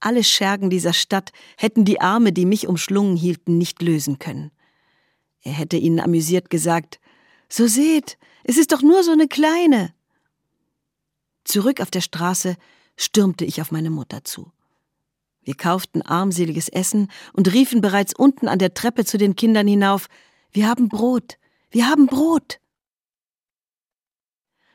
[0.00, 4.52] Alle Schergen dieser Stadt hätten die Arme, die mich umschlungen hielten, nicht lösen können.
[5.42, 6.98] Er hätte ihnen amüsiert gesagt,
[7.54, 9.92] So seht, es ist doch nur so eine kleine.
[11.44, 12.56] Zurück auf der Straße
[12.96, 14.50] stürmte ich auf meine Mutter zu.
[15.42, 20.08] Wir kauften armseliges Essen und riefen bereits unten an der Treppe zu den Kindern hinauf
[20.50, 21.36] Wir haben Brot,
[21.70, 22.58] wir haben Brot.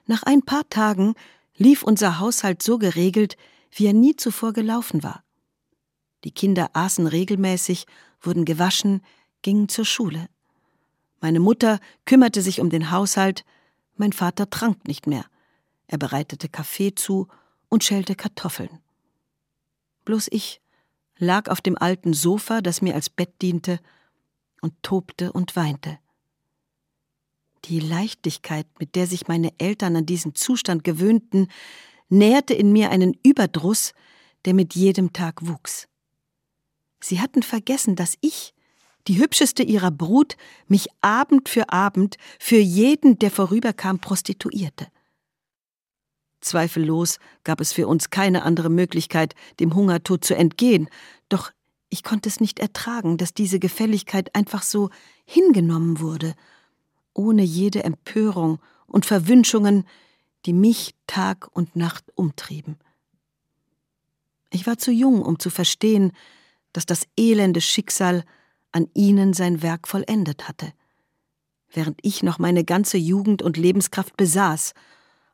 [0.05, 1.15] Nach ein paar Tagen
[1.55, 3.37] lief unser Haushalt so geregelt,
[3.71, 5.23] wie er nie zuvor gelaufen war.
[6.25, 7.87] Die Kinder aßen regelmäßig,
[8.21, 9.01] wurden gewaschen,
[9.41, 10.29] gingen zur Schule.
[11.19, 13.43] Meine Mutter kümmerte sich um den Haushalt,
[13.95, 15.25] mein Vater trank nicht mehr.
[15.87, 17.27] Er bereitete Kaffee zu
[17.69, 18.79] und schälte Kartoffeln.
[20.05, 20.61] Bloß ich
[21.17, 23.79] lag auf dem alten Sofa, das mir als Bett diente,
[24.61, 25.99] und tobte und weinte.
[27.65, 31.47] Die Leichtigkeit, mit der sich meine Eltern an diesen Zustand gewöhnten,
[32.09, 33.93] nährte in mir einen Überdruss,
[34.45, 35.87] der mit jedem Tag wuchs.
[36.99, 38.53] Sie hatten vergessen, dass ich,
[39.07, 40.35] die hübscheste ihrer Brut,
[40.67, 44.87] mich Abend für Abend für jeden, der vorüberkam, prostituierte.
[46.41, 50.89] Zweifellos gab es für uns keine andere Möglichkeit, dem Hungertod zu entgehen,
[51.29, 51.51] doch
[51.89, 54.89] ich konnte es nicht ertragen, dass diese Gefälligkeit einfach so
[55.25, 56.35] hingenommen wurde,
[57.13, 59.85] ohne jede Empörung und Verwünschungen,
[60.45, 62.77] die mich Tag und Nacht umtrieben.
[64.51, 66.11] Ich war zu jung, um zu verstehen,
[66.73, 68.23] dass das elende Schicksal
[68.71, 70.73] an ihnen sein Werk vollendet hatte,
[71.71, 74.73] während ich noch meine ganze Jugend und Lebenskraft besaß,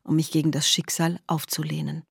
[0.04, 2.04] um mich gegen das Schicksal aufzulehnen.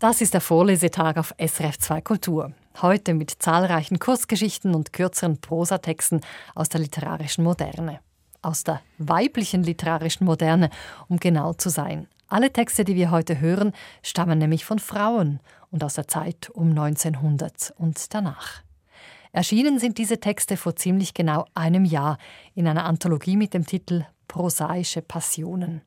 [0.00, 2.54] Das ist der Vorlesetag auf SRF 2 Kultur.
[2.80, 6.22] Heute mit zahlreichen Kurzgeschichten und kürzeren Prosatexten
[6.54, 8.00] aus der literarischen Moderne.
[8.40, 10.70] Aus der weiblichen literarischen Moderne,
[11.08, 12.08] um genau zu sein.
[12.28, 13.72] Alle Texte, die wir heute hören,
[14.02, 15.38] stammen nämlich von Frauen
[15.70, 18.62] und aus der Zeit um 1900 und danach.
[19.32, 22.16] Erschienen sind diese Texte vor ziemlich genau einem Jahr
[22.54, 25.82] in einer Anthologie mit dem Titel Prosaische Passionen.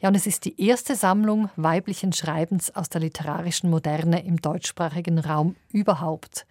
[0.00, 5.18] Ja, und es ist die erste Sammlung weiblichen Schreibens aus der literarischen Moderne im deutschsprachigen
[5.18, 6.46] Raum überhaupt.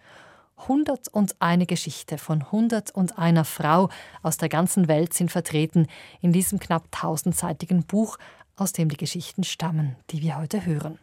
[0.66, 3.90] Hundert und eine Geschichte von hundert und einer Frau
[4.22, 5.86] aus der ganzen Welt sind vertreten
[6.20, 8.18] in diesem knapp tausendseitigen Buch,
[8.56, 10.98] aus dem die Geschichten stammen, die wir heute hören.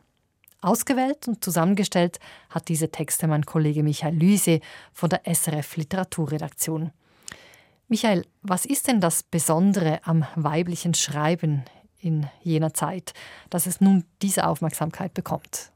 [0.62, 4.60] Ausgewählt und zusammengestellt hat diese Texte mein Kollege Michael Lüse
[4.92, 6.92] von der SRF Literaturredaktion.
[7.88, 11.64] Michael, was ist denn das Besondere am weiblichen Schreiben
[12.06, 13.14] in jener Zeit,
[13.50, 15.72] dass es nun diese Aufmerksamkeit bekommt?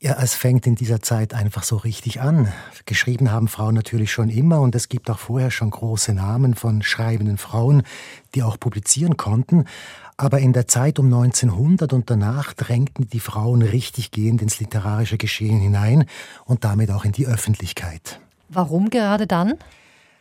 [0.00, 2.52] Ja, es fängt in dieser Zeit einfach so richtig an.
[2.84, 6.82] Geschrieben haben Frauen natürlich schon immer und es gibt auch vorher schon große Namen von
[6.82, 7.84] schreibenden Frauen,
[8.34, 9.64] die auch publizieren konnten.
[10.18, 15.16] Aber in der Zeit um 1900 und danach drängten die Frauen richtig gehend ins literarische
[15.16, 16.04] Geschehen hinein
[16.44, 18.20] und damit auch in die Öffentlichkeit.
[18.50, 19.54] Warum gerade dann?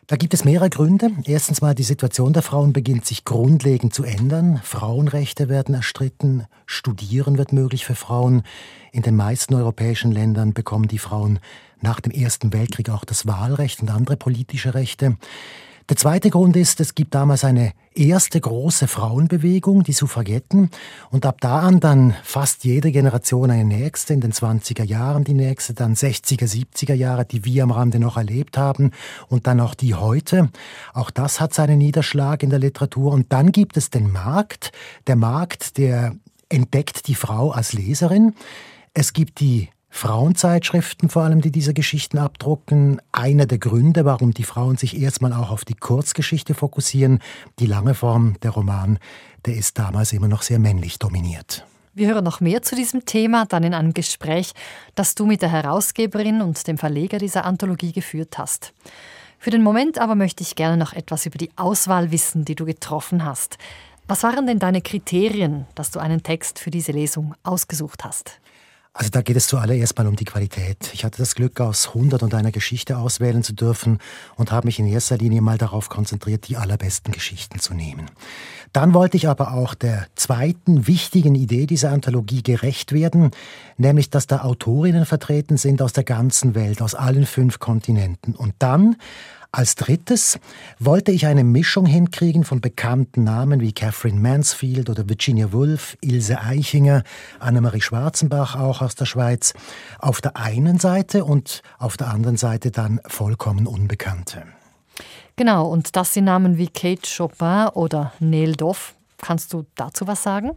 [0.08, 1.12] Da gibt es mehrere Gründe.
[1.24, 4.60] Erstens mal, die Situation der Frauen beginnt sich grundlegend zu ändern.
[4.62, 8.44] Frauenrechte werden erstritten, Studieren wird möglich für Frauen.
[8.92, 11.40] In den meisten europäischen Ländern bekommen die Frauen
[11.80, 15.16] nach dem Ersten Weltkrieg auch das Wahlrecht und andere politische Rechte.
[15.90, 20.70] Der zweite Grund ist, es gibt damals eine erste große Frauenbewegung, die Suffragetten,
[21.12, 25.34] und ab da an dann fast jede Generation eine nächste, in den 20er Jahren die
[25.34, 28.92] nächste, dann 60er, 70er Jahre, die wir am Rande noch erlebt haben,
[29.28, 30.50] und dann auch die heute.
[30.94, 33.12] Auch das hat seinen Niederschlag in der Literatur.
[33.12, 34.72] Und dann gibt es den Markt.
[35.08, 36.16] Der Markt, der
[36.48, 38.36] entdeckt die Frau als Leserin.
[38.94, 43.00] Es gibt die Frauenzeitschriften vor allem, die diese Geschichten abdrucken.
[43.12, 47.20] Einer der Gründe, warum die Frauen sich erstmal auch auf die Kurzgeschichte fokussieren.
[47.60, 48.98] Die lange Form, der Roman,
[49.46, 51.66] der ist damals immer noch sehr männlich dominiert.
[51.94, 54.54] Wir hören noch mehr zu diesem Thema dann in einem Gespräch,
[54.96, 58.74] das du mit der Herausgeberin und dem Verleger dieser Anthologie geführt hast.
[59.38, 62.66] Für den Moment aber möchte ich gerne noch etwas über die Auswahl wissen, die du
[62.66, 63.60] getroffen hast.
[64.08, 68.40] Was waren denn deine Kriterien, dass du einen Text für diese Lesung ausgesucht hast?
[68.96, 70.92] Also da geht es zuallererst mal um die Qualität.
[70.94, 73.98] Ich hatte das Glück, aus 100 und einer Geschichte auswählen zu dürfen
[74.36, 78.12] und habe mich in erster Linie mal darauf konzentriert, die allerbesten Geschichten zu nehmen.
[78.72, 83.32] Dann wollte ich aber auch der zweiten wichtigen Idee dieser Anthologie gerecht werden,
[83.78, 88.36] nämlich dass da Autorinnen vertreten sind aus der ganzen Welt, aus allen fünf Kontinenten.
[88.36, 88.98] Und dann
[89.56, 90.40] als drittes
[90.80, 96.42] wollte ich eine Mischung hinkriegen von bekannten Namen wie Catherine Mansfield oder Virginia Woolf, Ilse
[96.42, 97.04] Eichinger,
[97.40, 99.54] Annemarie Schwarzenbach auch aus der Schweiz
[100.00, 104.44] auf der einen Seite und auf der anderen Seite dann vollkommen Unbekannte.
[105.36, 108.96] Genau, und das sind Namen wie Kate Chopin oder Neil Doff.
[109.20, 110.54] Kannst du dazu was sagen?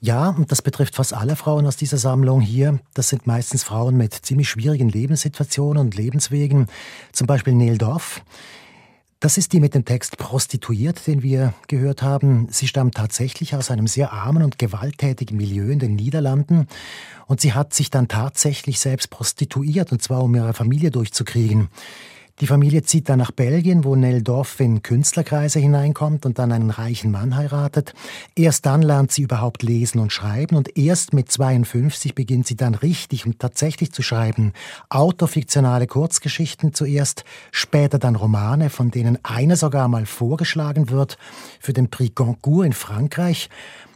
[0.00, 2.78] Ja, und das betrifft fast alle Frauen aus dieser Sammlung hier.
[2.94, 6.66] Das sind meistens Frauen mit ziemlich schwierigen Lebenssituationen und Lebenswegen.
[7.12, 8.22] Zum Beispiel Neil Dorf.
[9.20, 12.48] Das ist die mit dem Text Prostituiert, den wir gehört haben.
[12.50, 16.68] Sie stammt tatsächlich aus einem sehr armen und gewalttätigen Milieu in den Niederlanden.
[17.26, 21.68] Und sie hat sich dann tatsächlich selbst prostituiert, und zwar um ihre Familie durchzukriegen.
[22.40, 26.68] Die Familie zieht dann nach Belgien, wo Nell Dorf in Künstlerkreise hineinkommt und dann einen
[26.68, 27.94] reichen Mann heiratet.
[28.34, 32.74] Erst dann lernt sie überhaupt lesen und schreiben und erst mit 52 beginnt sie dann
[32.74, 34.52] richtig und tatsächlich zu schreiben.
[34.90, 41.16] Autofiktionale Kurzgeschichten zuerst, später dann Romane, von denen einer sogar mal vorgeschlagen wird
[41.58, 43.48] für den Prix Goncourt in Frankreich.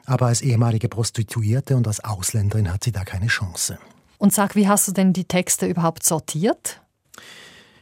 [0.06, 3.78] Aber als ehemalige Prostituierte und als Ausländerin hat sie da keine Chance.
[4.16, 6.80] Und sag, wie hast du denn die Texte überhaupt sortiert?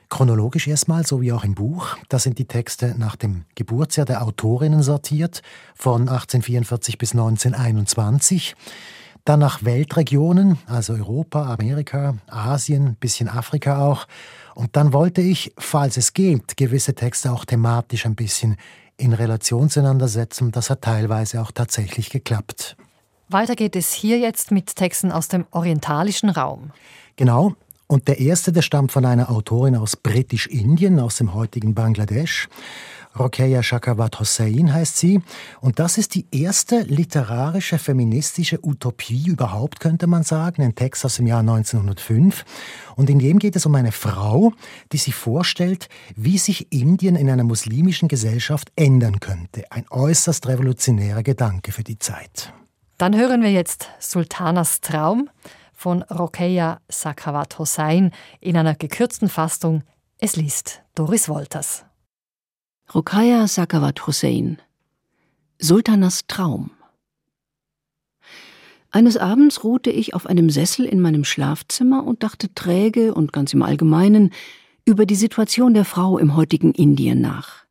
[0.08, 1.96] Chronologisch erstmal, so wie auch im Buch.
[2.08, 5.42] Da sind die Texte nach dem Geburtsjahr der Autorinnen sortiert,
[5.74, 8.56] von 1844 bis 1921.
[9.24, 14.06] Dann nach Weltregionen, also Europa, Amerika, Asien, bisschen Afrika auch.
[14.54, 18.56] Und dann wollte ich, falls es geht, gewisse Texte auch thematisch ein bisschen
[18.96, 20.50] in Relation zueinander setzen.
[20.50, 22.76] Das hat teilweise auch tatsächlich geklappt.
[23.28, 26.72] Weiter geht es hier jetzt mit Texten aus dem orientalischen Raum.
[27.16, 27.54] Genau,
[27.88, 32.48] und der erste, der stammt von einer Autorin aus Britisch-Indien, aus dem heutigen Bangladesch.
[33.18, 35.22] Rokeya Shakawat Hossein heißt sie.
[35.62, 40.62] Und das ist die erste literarische feministische Utopie überhaupt, könnte man sagen.
[40.62, 42.44] Ein Text aus dem Jahr 1905.
[42.94, 44.52] Und in dem geht es um eine Frau,
[44.92, 49.64] die sich vorstellt, wie sich Indien in einer muslimischen Gesellschaft ändern könnte.
[49.70, 52.52] Ein äußerst revolutionärer Gedanke für die Zeit.
[52.98, 55.30] Dann hören wir jetzt Sultanas Traum
[55.78, 58.10] von Rokeya Sakawat Hossein
[58.40, 59.84] in einer gekürzten Fassung.
[60.18, 61.84] Es liest Doris Wolters.
[62.92, 64.60] Rokeya Sakawat Hossein
[65.60, 66.72] Sultanas Traum
[68.90, 73.54] Eines Abends ruhte ich auf einem Sessel in meinem Schlafzimmer und dachte träge und ganz
[73.54, 74.32] im Allgemeinen
[74.84, 77.66] über die Situation der Frau im heutigen Indien nach.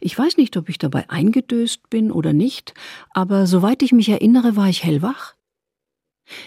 [0.00, 2.74] Ich weiß nicht, ob ich dabei eingedöst bin oder nicht,
[3.10, 5.37] aber soweit ich mich erinnere, war ich hellwach.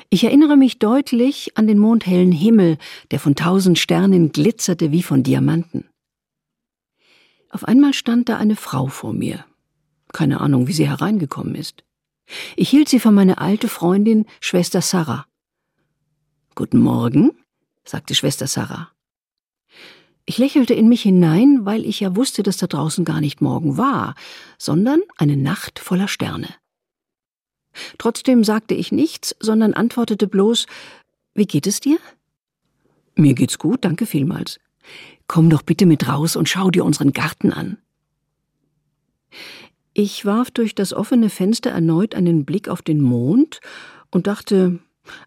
[0.09, 2.77] Ich erinnere mich deutlich an den mondhellen Himmel,
[3.11, 5.89] der von tausend Sternen glitzerte wie von Diamanten.
[7.49, 9.45] Auf einmal stand da eine Frau vor mir.
[10.13, 11.83] Keine Ahnung, wie sie hereingekommen ist.
[12.55, 15.25] Ich hielt sie für meine alte Freundin, Schwester Sarah.
[16.55, 17.31] Guten Morgen,
[17.83, 18.89] sagte Schwester Sarah.
[20.25, 23.77] Ich lächelte in mich hinein, weil ich ja wusste, dass da draußen gar nicht morgen
[23.77, 24.15] war,
[24.57, 26.47] sondern eine Nacht voller Sterne.
[27.97, 30.65] Trotzdem sagte ich nichts, sondern antwortete bloß
[31.33, 31.97] Wie geht es dir?
[33.15, 34.59] Mir geht's gut, danke vielmals.
[35.27, 37.77] Komm doch bitte mit raus und schau dir unseren Garten an.
[39.93, 43.59] Ich warf durch das offene Fenster erneut einen Blick auf den Mond
[44.09, 44.79] und dachte,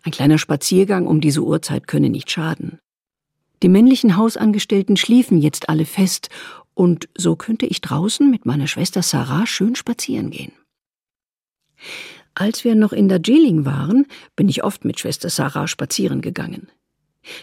[0.03, 2.81] ein kleiner Spaziergang um diese Uhrzeit könne nicht schaden.
[3.63, 6.29] Die männlichen Hausangestellten schliefen jetzt alle fest,
[6.75, 10.53] und so könnte ich draußen mit meiner Schwester Sarah schön spazieren gehen.
[12.35, 16.69] Als wir noch in Darjeeling waren, bin ich oft mit Schwester Sarah spazieren gegangen.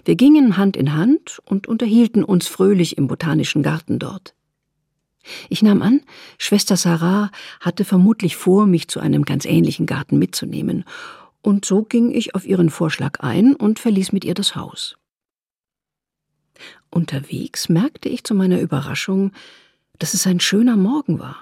[0.05, 4.35] Wir gingen Hand in Hand und unterhielten uns fröhlich im botanischen Garten dort.
[5.49, 6.01] Ich nahm an,
[6.37, 10.83] Schwester Sarah hatte vermutlich vor, mich zu einem ganz ähnlichen Garten mitzunehmen,
[11.43, 14.97] und so ging ich auf ihren Vorschlag ein und verließ mit ihr das Haus.
[16.91, 19.31] Unterwegs merkte ich zu meiner Überraschung,
[19.97, 21.37] dass es ein schöner Morgen war.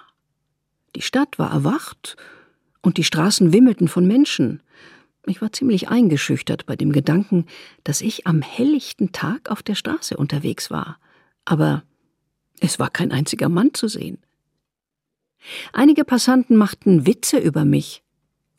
[0.95, 2.15] Die Stadt war erwacht
[2.81, 4.61] und die Straßen wimmelten von Menschen.
[5.25, 7.45] Ich war ziemlich eingeschüchtert bei dem Gedanken,
[7.83, 10.97] dass ich am helllichten Tag auf der Straße unterwegs war.
[11.45, 11.83] Aber
[12.59, 14.17] es war kein einziger Mann zu sehen.
[15.71, 18.03] Einige Passanten machten Witze über mich.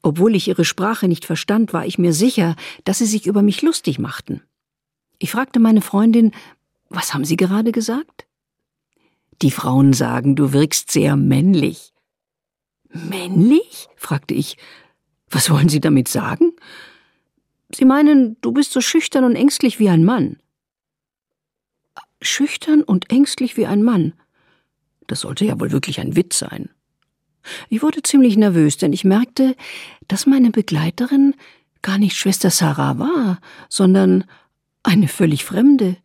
[0.03, 3.62] Obwohl ich ihre Sprache nicht verstand, war ich mir sicher, dass sie sich über mich
[3.62, 4.43] lustig machten.
[5.18, 6.33] Ich fragte meine Freundin,
[6.89, 8.27] was haben Sie gerade gesagt?
[9.43, 11.93] Die Frauen sagen, du wirkst sehr männlich.
[12.93, 13.88] Männlich?
[13.97, 14.57] fragte ich.
[15.28, 16.53] Was wollen Sie damit sagen?
[17.74, 20.38] Sie meinen, du bist so schüchtern und ängstlich wie ein Mann.
[22.20, 24.12] Schüchtern und ängstlich wie ein Mann.
[25.07, 26.70] Das sollte ja wohl wirklich ein Witz sein.
[27.68, 29.57] Ich wurde ziemlich nervös, denn ich merkte,
[30.09, 31.34] dass meine Begleiterin
[31.82, 34.24] gar nicht Schwester Sarah war, sondern
[34.82, 35.97] eine völlig Fremde.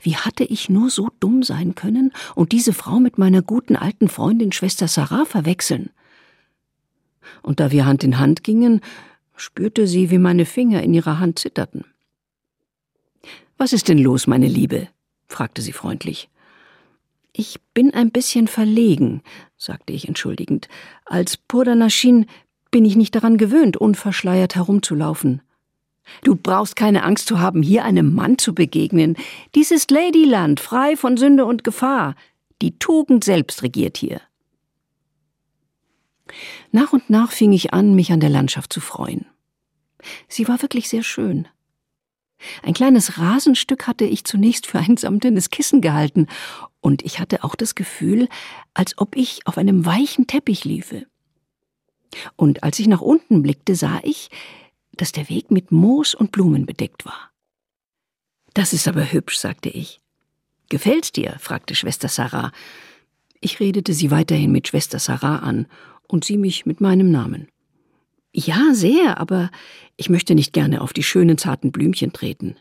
[0.00, 4.08] Wie hatte ich nur so dumm sein können und diese Frau mit meiner guten alten
[4.08, 5.90] Freundin Schwester Sarah verwechseln?
[7.42, 8.80] Und da wir Hand in Hand gingen,
[9.36, 11.84] spürte sie, wie meine Finger in ihrer Hand zitterten.
[13.58, 14.88] Was ist denn los, meine Liebe?
[15.28, 16.28] fragte sie freundlich.
[17.32, 19.22] Ich bin ein bisschen verlegen,
[19.56, 20.68] sagte ich entschuldigend.
[21.04, 22.26] Als Purdanashin
[22.70, 25.42] bin ich nicht daran gewöhnt, unverschleiert herumzulaufen.
[26.22, 29.16] Du brauchst keine Angst zu haben, hier einem Mann zu begegnen.
[29.54, 32.14] Dies ist Ladyland, frei von Sünde und Gefahr.
[32.62, 34.20] Die Tugend selbst regiert hier.
[36.72, 39.26] Nach und nach fing ich an, mich an der Landschaft zu freuen.
[40.28, 41.48] Sie war wirklich sehr schön.
[42.62, 46.26] Ein kleines Rasenstück hatte ich zunächst für ein samtenes Kissen gehalten,
[46.80, 48.28] und ich hatte auch das Gefühl,
[48.72, 51.06] als ob ich auf einem weichen Teppich liefe.
[52.36, 54.28] Und als ich nach unten blickte, sah ich,
[54.96, 57.30] dass der Weg mit Moos und Blumen bedeckt war.
[58.54, 60.00] Das ist aber hübsch, sagte ich.
[60.68, 61.36] Gefällt's dir?
[61.38, 62.52] fragte Schwester Sarah.
[63.40, 65.66] Ich redete sie weiterhin mit Schwester Sarah an
[66.08, 67.48] und sie mich mit meinem Namen.
[68.32, 69.50] Ja, sehr, aber
[69.96, 72.56] ich möchte nicht gerne auf die schönen zarten Blümchen treten.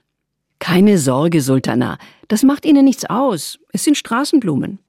[0.59, 3.59] Keine Sorge, Sultana, das macht Ihnen nichts aus.
[3.73, 4.79] Es sind Straßenblumen.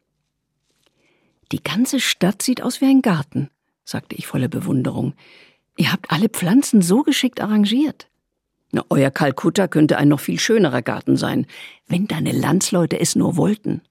[1.52, 3.50] Die ganze Stadt sieht aus wie ein Garten,
[3.84, 5.14] sagte ich voller Bewunderung.
[5.76, 8.08] Ihr habt alle Pflanzen so geschickt arrangiert.
[8.72, 11.46] Na, euer Kalkutta könnte ein noch viel schönerer Garten sein,
[11.86, 13.82] wenn deine Landsleute es nur wollten.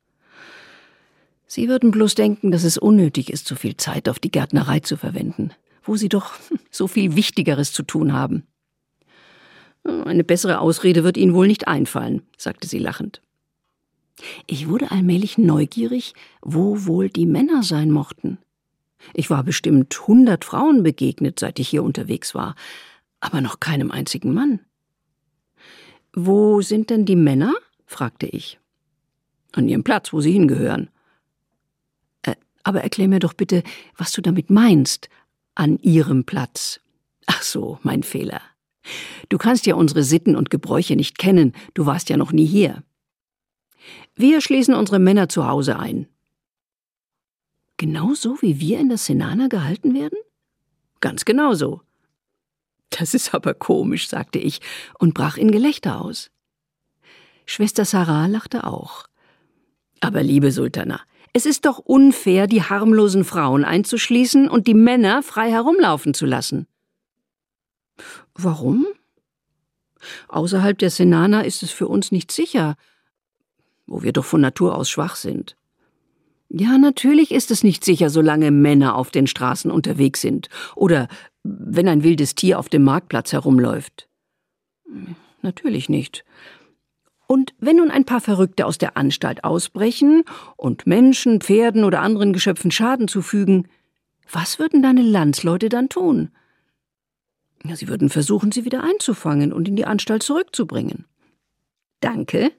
[1.48, 4.98] Sie würden bloß denken, dass es unnötig ist, so viel Zeit auf die Gärtnerei zu
[4.98, 5.52] verwenden
[5.86, 6.34] wo sie doch
[6.72, 8.44] so viel Wichtigeres zu tun haben.
[9.84, 13.22] Eine bessere Ausrede wird Ihnen wohl nicht einfallen, sagte sie lachend.
[14.48, 18.40] Ich wurde allmählich neugierig, wo wohl die Männer sein mochten.
[19.14, 22.56] Ich war bestimmt hundert Frauen begegnet, seit ich hier unterwegs war,
[23.20, 24.60] aber noch keinem einzigen Mann.
[26.14, 27.54] Wo sind denn die Männer?
[27.86, 28.60] fragte ich.
[29.52, 30.90] An ihrem Platz, wo sie hingehören.
[32.24, 33.64] Äh, aber erklär mir doch bitte,
[33.98, 35.10] was du damit meinst,
[35.56, 36.80] an ihrem Platz.
[37.26, 38.42] Ach so, mein Fehler.
[39.30, 42.84] Du kannst ja unsere Sitten und Gebräuche nicht kennen, du warst ja noch nie hier.
[44.16, 46.08] Wir schließen unsere Männer zu Hause ein.
[47.78, 50.18] Genauso wie wir in der Senana gehalten werden?
[51.02, 51.82] Ganz genau so.
[52.90, 54.62] Das ist aber komisch, sagte ich
[55.00, 56.32] und brach in Gelächter aus.
[57.46, 59.08] Schwester Sarah lachte auch.
[60.00, 61.02] Aber liebe Sultana,
[61.34, 66.68] es ist doch unfair, die harmlosen Frauen einzuschließen und die Männer frei herumlaufen zu lassen.
[68.34, 68.86] Warum?
[70.28, 72.76] Außerhalb der Senana ist es für uns nicht sicher,
[73.86, 75.58] wo wir doch von Natur aus schwach sind.
[76.50, 81.08] Ja, natürlich ist es nicht sicher, solange Männer auf den Straßen unterwegs sind oder
[81.44, 84.08] wenn ein wildes Tier auf dem Marktplatz herumläuft.
[85.42, 86.24] Natürlich nicht.
[87.28, 90.24] Und wenn nun ein paar Verrückte aus der Anstalt ausbrechen
[90.58, 93.68] und Menschen, Pferden oder anderen Geschöpfen Schaden zufügen,
[94.32, 96.30] was würden deine Landsleute dann tun?
[97.64, 101.06] Ja, sie würden versuchen, sie wieder einzufangen und in die Anstalt zurückzubringen.
[102.00, 102.52] Danke.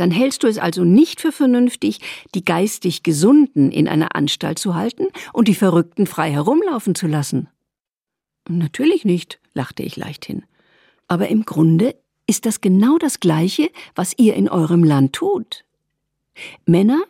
[0.00, 2.00] Dann hältst du es also nicht für vernünftig,
[2.34, 7.48] die geistig Gesunden in einer Anstalt zu halten und die Verrückten frei herumlaufen zu lassen.
[8.48, 10.44] Natürlich nicht, lachte ich leichthin.
[11.06, 11.96] Aber im Grunde
[12.26, 15.66] ist das genau das Gleiche, was ihr in eurem Land tut.
[16.64, 17.02] Männer,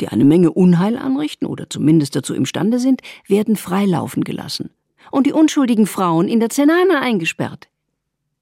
[0.00, 4.70] die eine Menge Unheil anrichten oder zumindest dazu imstande sind, werden freilaufen gelassen
[5.10, 7.66] und die unschuldigen Frauen in der Zenane eingesperrt.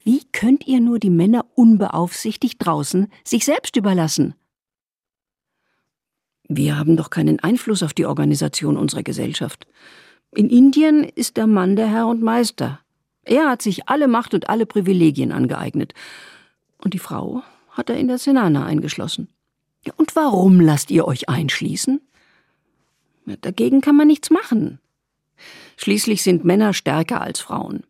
[0.09, 4.33] Wie könnt ihr nur die Männer unbeaufsichtigt draußen sich selbst überlassen?
[6.49, 9.67] Wir haben doch keinen Einfluss auf die Organisation unserer Gesellschaft.
[10.35, 12.81] In Indien ist der Mann der Herr und Meister.
[13.21, 15.93] Er hat sich alle Macht und alle Privilegien angeeignet.
[16.79, 17.43] Und die Frau
[17.73, 19.29] hat er in der Senana eingeschlossen.
[19.97, 22.01] Und warum lasst ihr euch einschließen?
[23.43, 24.81] Dagegen kann man nichts machen.
[25.77, 27.83] Schließlich sind Männer stärker als Frauen.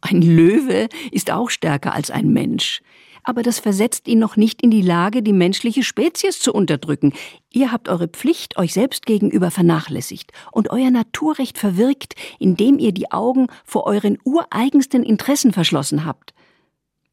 [0.00, 2.82] Ein Löwe ist auch stärker als ein Mensch
[3.24, 7.12] aber das versetzt ihn noch nicht in die Lage, die menschliche Spezies zu unterdrücken.
[7.50, 13.12] Ihr habt eure Pflicht euch selbst gegenüber vernachlässigt und euer Naturrecht verwirkt, indem ihr die
[13.12, 16.34] Augen vor euren ureigensten Interessen verschlossen habt.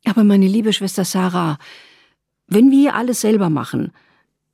[0.05, 1.57] Aber meine liebe Schwester Sarah,
[2.47, 3.91] wenn wir alles selber machen,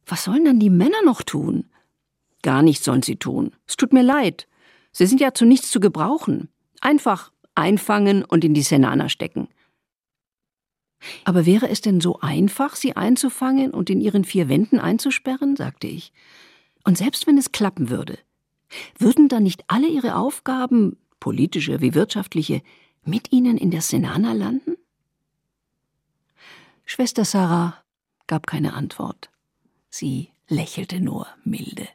[0.06, 1.66] was sollen dann die Männer noch tun?
[2.42, 3.56] Gar nichts sollen sie tun.
[3.68, 4.48] Es tut mir leid.
[4.92, 6.50] Sie sind ja zu nichts zu gebrauchen.
[6.82, 9.48] Einfach einfangen und in die Senana stecken.
[11.24, 15.56] Aber wäre es denn so einfach, sie einzufangen und in ihren vier Wänden einzusperren?
[15.56, 16.12] sagte ich.
[16.84, 18.18] Und selbst wenn es klappen würde,
[18.98, 22.62] würden dann nicht alle ihre Aufgaben, politische wie wirtschaftliche,
[23.04, 24.78] mit ihnen in der Senana landen?
[26.86, 27.84] Schwester Sarah
[28.28, 29.30] gab keine Antwort.
[29.90, 31.88] Sie lächelte nur milde.